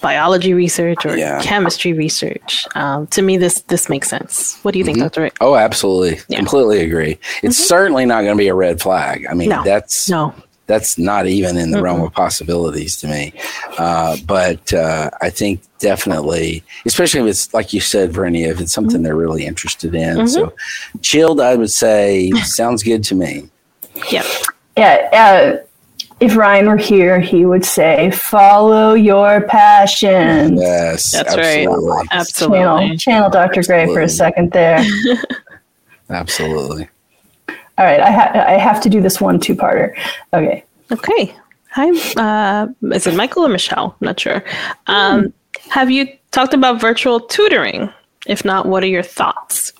[0.00, 1.40] biology research or Yeah.
[1.42, 2.66] chemistry research.
[2.74, 4.58] Um, to me, this this makes sense.
[4.62, 5.22] What do you think, Dr.
[5.22, 5.36] Rick?
[5.40, 6.10] Oh, absolutely.
[6.10, 6.20] Yeah.
[6.20, 6.34] Mm-hmm.
[6.36, 7.18] Completely agree.
[7.42, 9.26] It's certainly not going to be a red flag.
[9.30, 9.62] I mean, No.
[9.64, 10.34] that's No.
[10.66, 13.32] That's not even in the realm of possibilities to me.
[13.78, 18.72] Uh, but uh, I think definitely, especially if it's like you said, Vernia, if it's
[18.72, 20.26] something they're really interested in.
[20.26, 20.54] So,
[21.02, 23.48] chilled, I would say, sounds good to me.
[24.10, 24.26] Yeah.
[24.76, 25.08] Yeah.
[25.60, 25.66] Uh,
[26.20, 31.66] if Ryan were here, he would say, "Follow your passion." Yes, That's right.
[31.66, 32.58] absolutely, Absolutely.
[32.60, 33.62] Channel, channel Dr.
[33.62, 34.84] Gray for a second there.
[36.10, 36.88] absolutely.
[37.76, 39.96] All right, I, ha- I have to do this one two-parter.
[40.32, 40.64] Okay.
[40.92, 41.34] Okay.
[41.70, 41.90] Hi.
[42.16, 43.96] Uh, is it Michael or Michelle?
[44.00, 44.44] I'm not sure.
[44.86, 45.32] Um,
[45.70, 47.92] have you talked about virtual tutoring?
[48.26, 49.72] If not, what are your thoughts?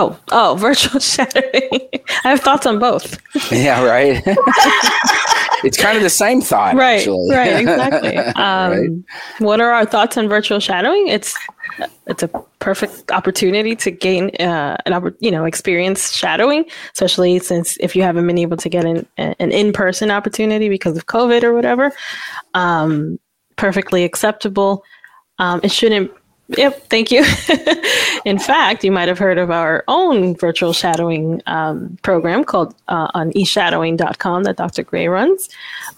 [0.00, 1.88] Oh, oh, virtual shadowing.
[2.24, 3.18] I have thoughts on both.
[3.52, 4.22] Yeah, right.
[5.64, 7.30] it's kind of the same thought, Right, actually.
[7.34, 8.16] right, exactly.
[8.36, 8.90] Um, Right.
[9.40, 11.08] What are our thoughts on virtual shadowing?
[11.08, 11.36] It's
[12.06, 12.28] it's a
[12.58, 18.02] perfect opportunity to gain uh, an oppor- you know experience shadowing, especially since if you
[18.02, 21.92] haven't been able to get an an in person opportunity because of COVID or whatever.
[22.54, 23.18] Um,
[23.56, 24.82] perfectly acceptable.
[25.38, 26.10] Um, it shouldn't.
[26.56, 27.24] Yep, thank you.
[28.24, 33.08] In fact, you might have heard of our own virtual shadowing um, program called uh,
[33.14, 34.82] on eshadowing.com that Dr.
[34.82, 35.48] Gray runs.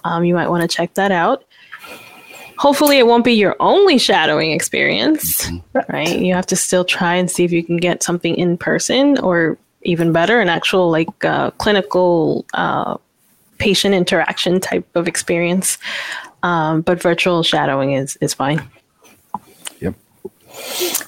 [0.04, 1.44] Um, you might want to check that out.
[2.58, 5.50] Hopefully, it won't be your only shadowing experience,
[5.88, 6.18] right?
[6.18, 9.58] You have to still try and see if you can get something in person or
[9.82, 12.98] even better, an actual like uh, clinical uh,
[13.58, 15.78] patient interaction type of experience.
[16.42, 18.62] Um, but virtual shadowing is is fine.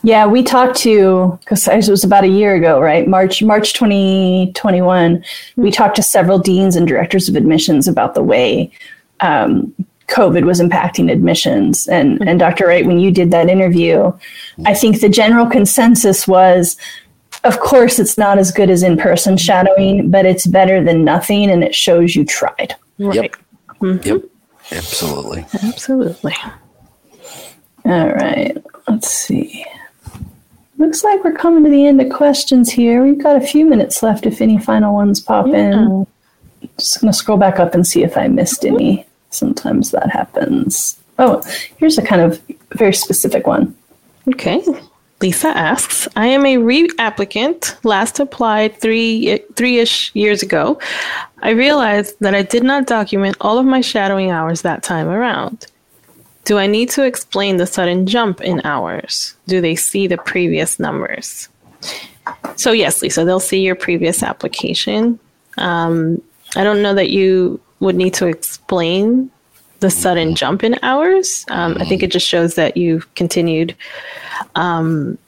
[0.02, 3.06] Yeah, we talked to because it was about a year ago, right?
[3.06, 5.24] March March 2021.
[5.56, 5.72] We hmm.
[5.72, 8.70] talked to several deans and directors of admissions about the way
[9.20, 9.74] um,
[10.08, 11.86] COVID was impacting admissions.
[11.88, 12.28] And hmm.
[12.28, 12.66] and Dr.
[12.66, 14.12] Wright, when you did that interview,
[14.64, 14.78] I hmm.
[14.78, 16.76] think the general consensus was,
[17.44, 21.50] of course, it's not as good as in person shadowing, but it's better than nothing,
[21.50, 22.74] and it shows you tried.
[22.98, 23.34] Right.
[23.82, 24.04] Yep.
[24.04, 24.22] Yep.
[24.70, 25.44] Absolutely.
[25.62, 26.34] Absolutely.
[27.86, 28.56] All right,
[28.88, 29.64] let's see.
[30.78, 33.02] Looks like we're coming to the end of questions here.
[33.02, 36.06] We've got a few minutes left if any final ones pop in.
[36.78, 39.06] Just going to scroll back up and see if I missed any.
[39.30, 41.00] Sometimes that happens.
[41.18, 41.42] Oh,
[41.76, 43.74] here's a kind of very specific one.
[44.28, 44.62] Okay.
[45.20, 50.78] Lisa asks, I am a re-applicant, last applied three three-ish years ago.
[51.40, 55.66] I realized that I did not document all of my shadowing hours that time around.
[56.44, 59.34] Do I need to explain the sudden jump in hours?
[59.46, 61.48] Do they see the previous numbers?
[62.56, 65.18] So yes, Lisa, they'll see your previous application.
[65.56, 66.20] Um,
[66.56, 69.30] I don't know that you would need to explain
[69.80, 71.44] the sudden jump in hours.
[71.50, 73.74] Um, I think it just shows that you've continued,
[74.54, 75.18] um,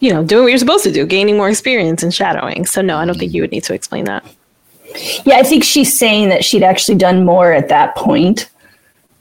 [0.00, 2.66] you know, doing what you're supposed to do, gaining more experience in shadowing.
[2.66, 4.24] So no, I don't think you would need to explain that.
[5.24, 8.48] Yeah, I think she's saying that she'd actually done more at that point.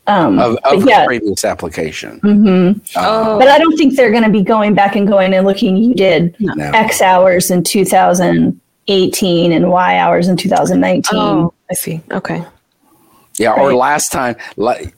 [0.10, 2.20] Um, Of, of yeah, the previous application.
[2.22, 2.82] mhm.
[2.96, 5.78] Oh, but I don't think they're going to be going back and going and looking.
[5.78, 6.72] You did No.
[6.74, 11.20] X hours in 2018 and Y hours in 2019.
[11.20, 12.02] oh, I see.
[12.12, 12.44] Okay.
[13.38, 14.36] Yeah, or last time,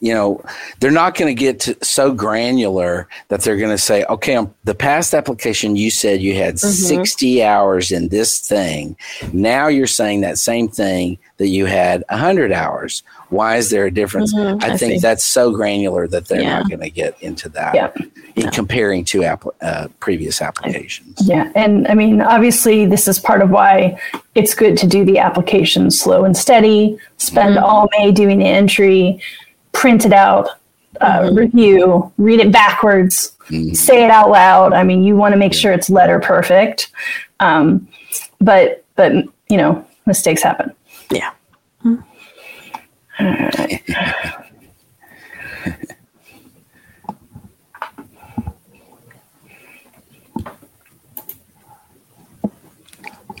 [0.00, 0.42] you know,
[0.80, 4.52] they're not going to get to so granular that they're going to say, okay, um,
[4.64, 8.96] the past application you said you had 60 hours in this thing.
[9.32, 13.02] Now you're saying that same thing that you had 100 hours.
[13.30, 14.34] Why is there a difference?
[14.34, 14.98] Mhm, I, I think see.
[14.98, 16.58] that's so granular that they're Yeah.
[16.60, 17.90] not going to get into that Yeah.
[18.36, 21.16] in comparing to app- uh, previous applications.
[21.26, 23.98] Yeah, and I mean, obviously, this is part of why
[24.34, 26.98] it's good to do the application slow and steady.
[27.16, 29.20] Spend all May doing the entry,
[29.72, 30.48] print it out,
[31.00, 33.32] uh, review, read it backwards,
[33.72, 34.72] say it out loud.
[34.74, 36.90] I mean, you want to make sure it's letter perfect,
[37.40, 37.88] um,
[38.40, 39.12] but but
[39.48, 40.70] you know, mistakes happen.
[41.12, 41.32] Yeah.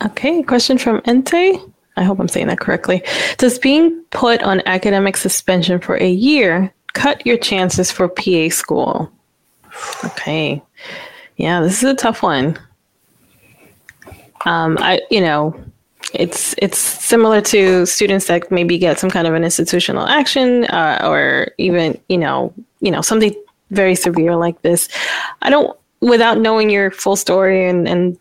[0.04, 1.70] Okay, question from Ente.
[1.96, 3.02] I hope I'm saying that correctly.
[3.38, 9.10] Does being put on academic suspension for a year cut your chances for PA school?
[10.04, 10.62] Okay.
[11.36, 12.58] Yeah, this is a tough one.
[14.44, 15.54] Um, I, you know,
[16.14, 21.06] it's it's similar to students that maybe get some kind of an institutional action uh,
[21.08, 23.34] or even you know you know something
[23.70, 24.88] very severe like this.
[25.42, 28.18] I don't without knowing your full story and and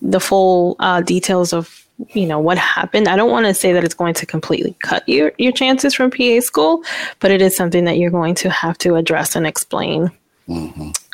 [0.00, 3.08] the full uh, details of you know what happened.
[3.08, 6.10] I don't want to say that it's going to completely cut your your chances from
[6.10, 6.82] PA school,
[7.20, 10.10] but it is something that you're going to have to address and explain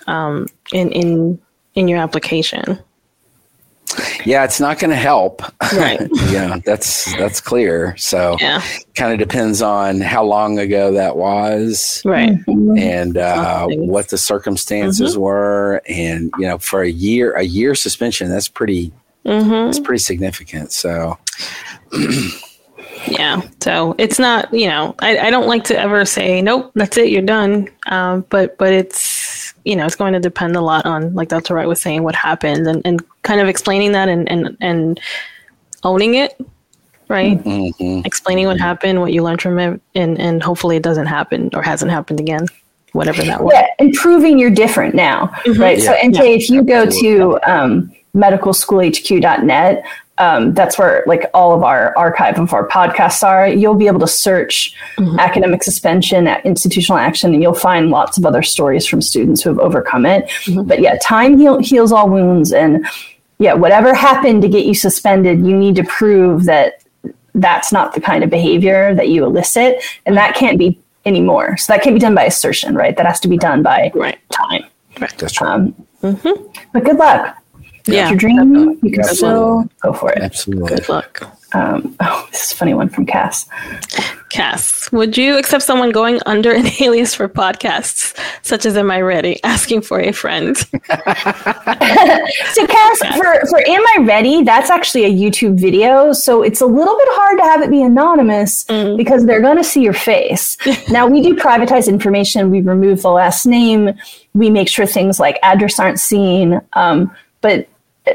[0.06, 1.40] um, in in
[1.74, 2.78] in your application.
[4.24, 5.42] Yeah, it's not going to help.
[5.74, 6.00] Right.
[6.30, 7.96] yeah, that's that's clear.
[7.96, 8.62] So, Yeah.
[8.94, 12.02] kind of depends on how long ago that was.
[12.04, 12.36] Right.
[12.46, 18.30] and uh, what the circumstances were, and you know, for a year, a year suspension,
[18.30, 18.92] that's pretty,
[19.26, 20.72] hmm that's pretty significant.
[20.72, 21.18] So,
[23.06, 23.42] Yeah.
[23.60, 27.10] So it's not, you know, I, I don't like to ever say, nope, that's it,
[27.10, 27.68] you're done.
[27.86, 29.13] Um, but but it's,
[29.64, 31.54] you know, it's going to depend a lot on, like Dr.
[31.54, 35.00] Wright was saying, what happened and, and kind of explaining that and, and, and
[35.82, 36.38] owning it,
[37.08, 37.42] right?
[37.42, 38.04] mhm.
[38.06, 41.62] Explaining what happened, what you learned from it, and, and hopefully it doesn't happen or
[41.62, 42.46] hasn't happened again,
[42.92, 43.52] whatever that was.
[43.54, 45.80] Yeah, and proving you're different now, right?
[45.80, 46.04] So, Yeah.
[46.04, 46.22] NJ, Yeah.
[46.24, 49.84] if you go to um, medicalschoolhq.net,
[50.18, 53.48] um, that's where like all of our archive of our podcasts are.
[53.48, 54.74] You'll be able to search
[55.18, 59.50] academic suspension, at institutional action, and you'll find lots of other stories from students who
[59.50, 60.30] have overcome it.
[60.64, 62.86] But yeah, time heal- heals all wounds, and
[63.38, 66.82] yeah, whatever happened to get you suspended, you need to prove that
[67.34, 71.56] that's not the kind of behavior that you elicit, and that can't be anymore.
[71.56, 72.96] So that can't be done by assertion, right?
[72.96, 74.18] That has to be done by Right.
[74.30, 74.64] time.
[75.18, 75.50] that's right.
[75.50, 75.74] Um,
[76.72, 77.36] But good luck.
[77.86, 78.04] Yeah.
[78.04, 79.14] If your dream, you can Absolutely.
[79.14, 80.18] still go for it.
[80.18, 80.68] Absolutely.
[80.76, 81.30] Good luck.
[81.54, 83.46] Um, oh, this is a funny one from Cass.
[84.28, 89.00] Cass, Would you accept someone going under an alias for podcasts, such as Am I
[89.00, 90.56] Ready, asking for a friend?
[90.56, 90.98] so, Cass,
[93.16, 96.12] for, for Am I Ready, that's actually a YouTube video.
[96.12, 98.96] So it's a little bit hard to have it be anonymous mm.
[98.96, 100.56] because they're going to see your face.
[100.90, 103.90] now, we do privatize information, we remove the last name,
[104.32, 106.60] we make sure things like address aren't seen.
[106.72, 107.68] Um, but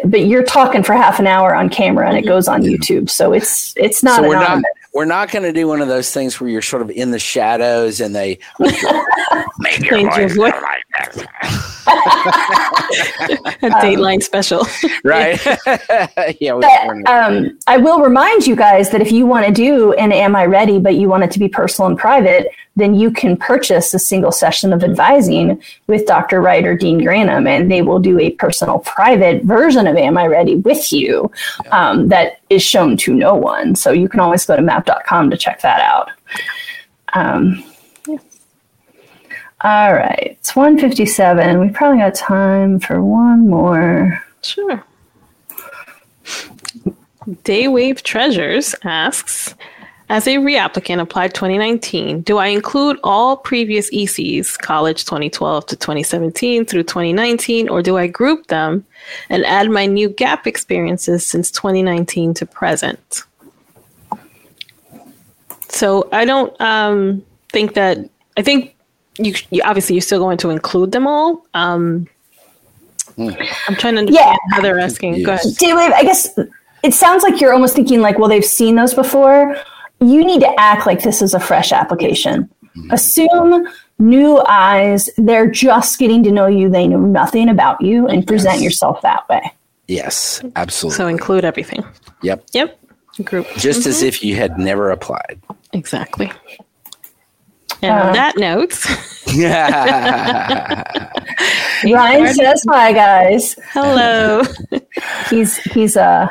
[0.05, 2.29] but you're talking for half an hour on camera and it mm-hmm.
[2.29, 3.09] goes on YouTube.
[3.09, 4.17] So it's it's not.
[4.17, 4.63] So we're not
[4.93, 7.19] we're not going to do one of those things where you're sort of in the
[7.19, 8.81] shadows and they make
[9.89, 10.37] your voice voice.
[10.37, 10.55] like
[11.87, 14.65] a Dateline special,
[15.03, 15.39] right?
[16.39, 16.53] yeah.
[16.53, 20.35] But, um, I will remind you guys that if you want to do an "Am
[20.35, 23.93] I Ready?" but you want it to be personal and private, then you can purchase
[23.93, 26.41] a single session of advising with Dr.
[26.41, 30.27] Wright or Dean Granum, and they will do a personal, private version of Am I
[30.27, 31.31] Ready with you
[31.71, 33.75] um, that is shown to no one.
[33.75, 36.11] So you can always go to mappd.com to check that out.
[37.13, 37.63] Um,
[39.61, 41.59] All right, it's 157.
[41.59, 44.23] We probably got time for one more.
[44.41, 44.81] Sure.
[47.43, 49.53] Daywave Treasures asks,
[50.07, 56.65] as a reapplicant applied 2019, do I include all previous ECs, college 2012 to 2017
[56.65, 58.85] through 2019, or do I group them
[59.29, 63.23] and add my new gap experiences since 2019 to present?
[65.67, 68.75] So I don't um, think that, I think
[69.19, 71.45] you, you, obviously you're still going to include them all.
[71.53, 72.07] Um,
[73.17, 74.35] I'm trying to understand yeah.
[74.51, 75.15] how they're asking.
[75.15, 75.25] Yes.
[75.25, 75.57] Go ahead.
[75.57, 76.39] David, I guess
[76.83, 79.55] it sounds like you're almost thinking like, well, they've seen those before
[80.01, 82.49] you need to act like this is a fresh application.
[82.77, 82.91] Mm-hmm.
[82.91, 83.67] Assume
[83.97, 88.55] new eyes, they're just getting to know you, they know nothing about you, and present
[88.55, 88.63] yes.
[88.63, 89.51] yourself that way.
[89.87, 90.97] Yes, absolutely.
[90.97, 91.83] So include everything.
[92.21, 92.45] Yep.
[92.53, 92.79] Yep.
[93.23, 93.47] Group.
[93.57, 93.89] Just mm-hmm.
[93.89, 95.41] as if you had never applied.
[95.73, 96.31] Exactly.
[97.81, 98.77] And uh, on that note,
[99.33, 100.83] Yeah.
[101.93, 103.55] Ryan says hi, guys.
[103.71, 104.43] Hello.
[105.29, 106.27] he's he's uh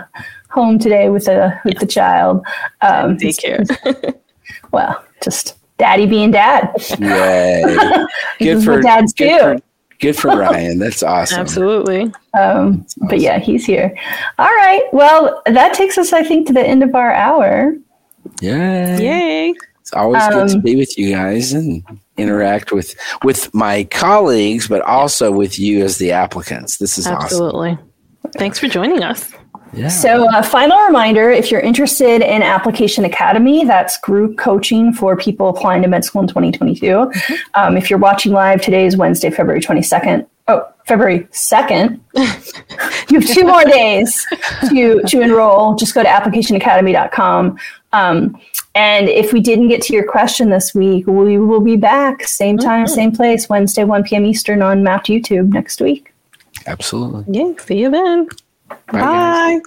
[0.50, 2.44] home today with the with the child.
[2.82, 4.14] Um, Daycare.
[4.72, 6.70] well, just daddy being dad.
[6.98, 7.76] Yay!
[8.38, 9.38] good for dads good too.
[9.38, 9.56] For,
[10.00, 10.78] good for Ryan.
[10.78, 11.40] That's awesome.
[11.40, 12.12] Absolutely.
[12.34, 13.08] Um, awesome.
[13.08, 13.96] But yeah, he's here.
[14.38, 14.82] All right.
[14.92, 17.74] Well, that takes us, I think, to the end of our hour.
[18.40, 18.98] Yay!
[19.00, 19.54] Yay!
[19.88, 21.82] It's always um, good to um, be with you guys and
[22.18, 26.76] interact with with my colleagues, but also with you as the applicants.
[26.76, 27.70] This is absolutely.
[27.70, 28.32] Awesome.
[28.36, 29.32] Thanks for joining us.
[29.72, 29.88] Yeah.
[29.88, 35.48] So, uh, final reminder if you're interested in Application Academy, that's group coaching for people
[35.48, 36.86] applying to med school in 2022.
[36.86, 37.34] Mm-hmm.
[37.54, 40.26] Um, if you're watching live, today is Wednesday, February 22nd.
[40.48, 41.98] Oh, February 2nd.
[43.10, 44.26] you have two more days
[44.68, 45.76] to, to enroll.
[45.76, 47.58] Just go to applicationacademy.com.
[47.92, 48.38] Um,
[48.78, 52.56] and if we didn't get to your question this week, we will be back same
[52.56, 52.94] time, mm-hmm.
[52.94, 54.24] same place, Wednesday, 1 p.m.
[54.24, 56.14] Eastern on Mappd YouTube next week.
[56.64, 57.24] Absolutely.
[57.26, 58.28] Yeah, see you then.
[58.68, 58.76] Bye.
[58.92, 59.60] Bye.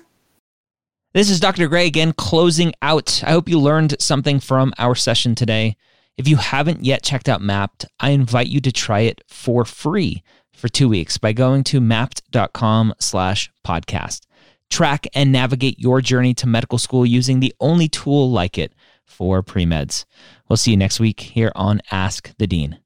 [1.14, 1.68] This is Dr.
[1.68, 3.22] Gray again, closing out.
[3.26, 5.76] I hope you learned something from our session today.
[6.16, 10.24] If you haven't yet checked out Mappd, I invite you to try it for free
[10.53, 14.22] for two weeks by going to mappd.com slash podcast.
[14.70, 18.72] Track and navigate your journey to medical school using the only tool like it
[19.12, 20.05] for pre-meds.
[20.49, 22.80] We'll see you next week here on Ask the Dean.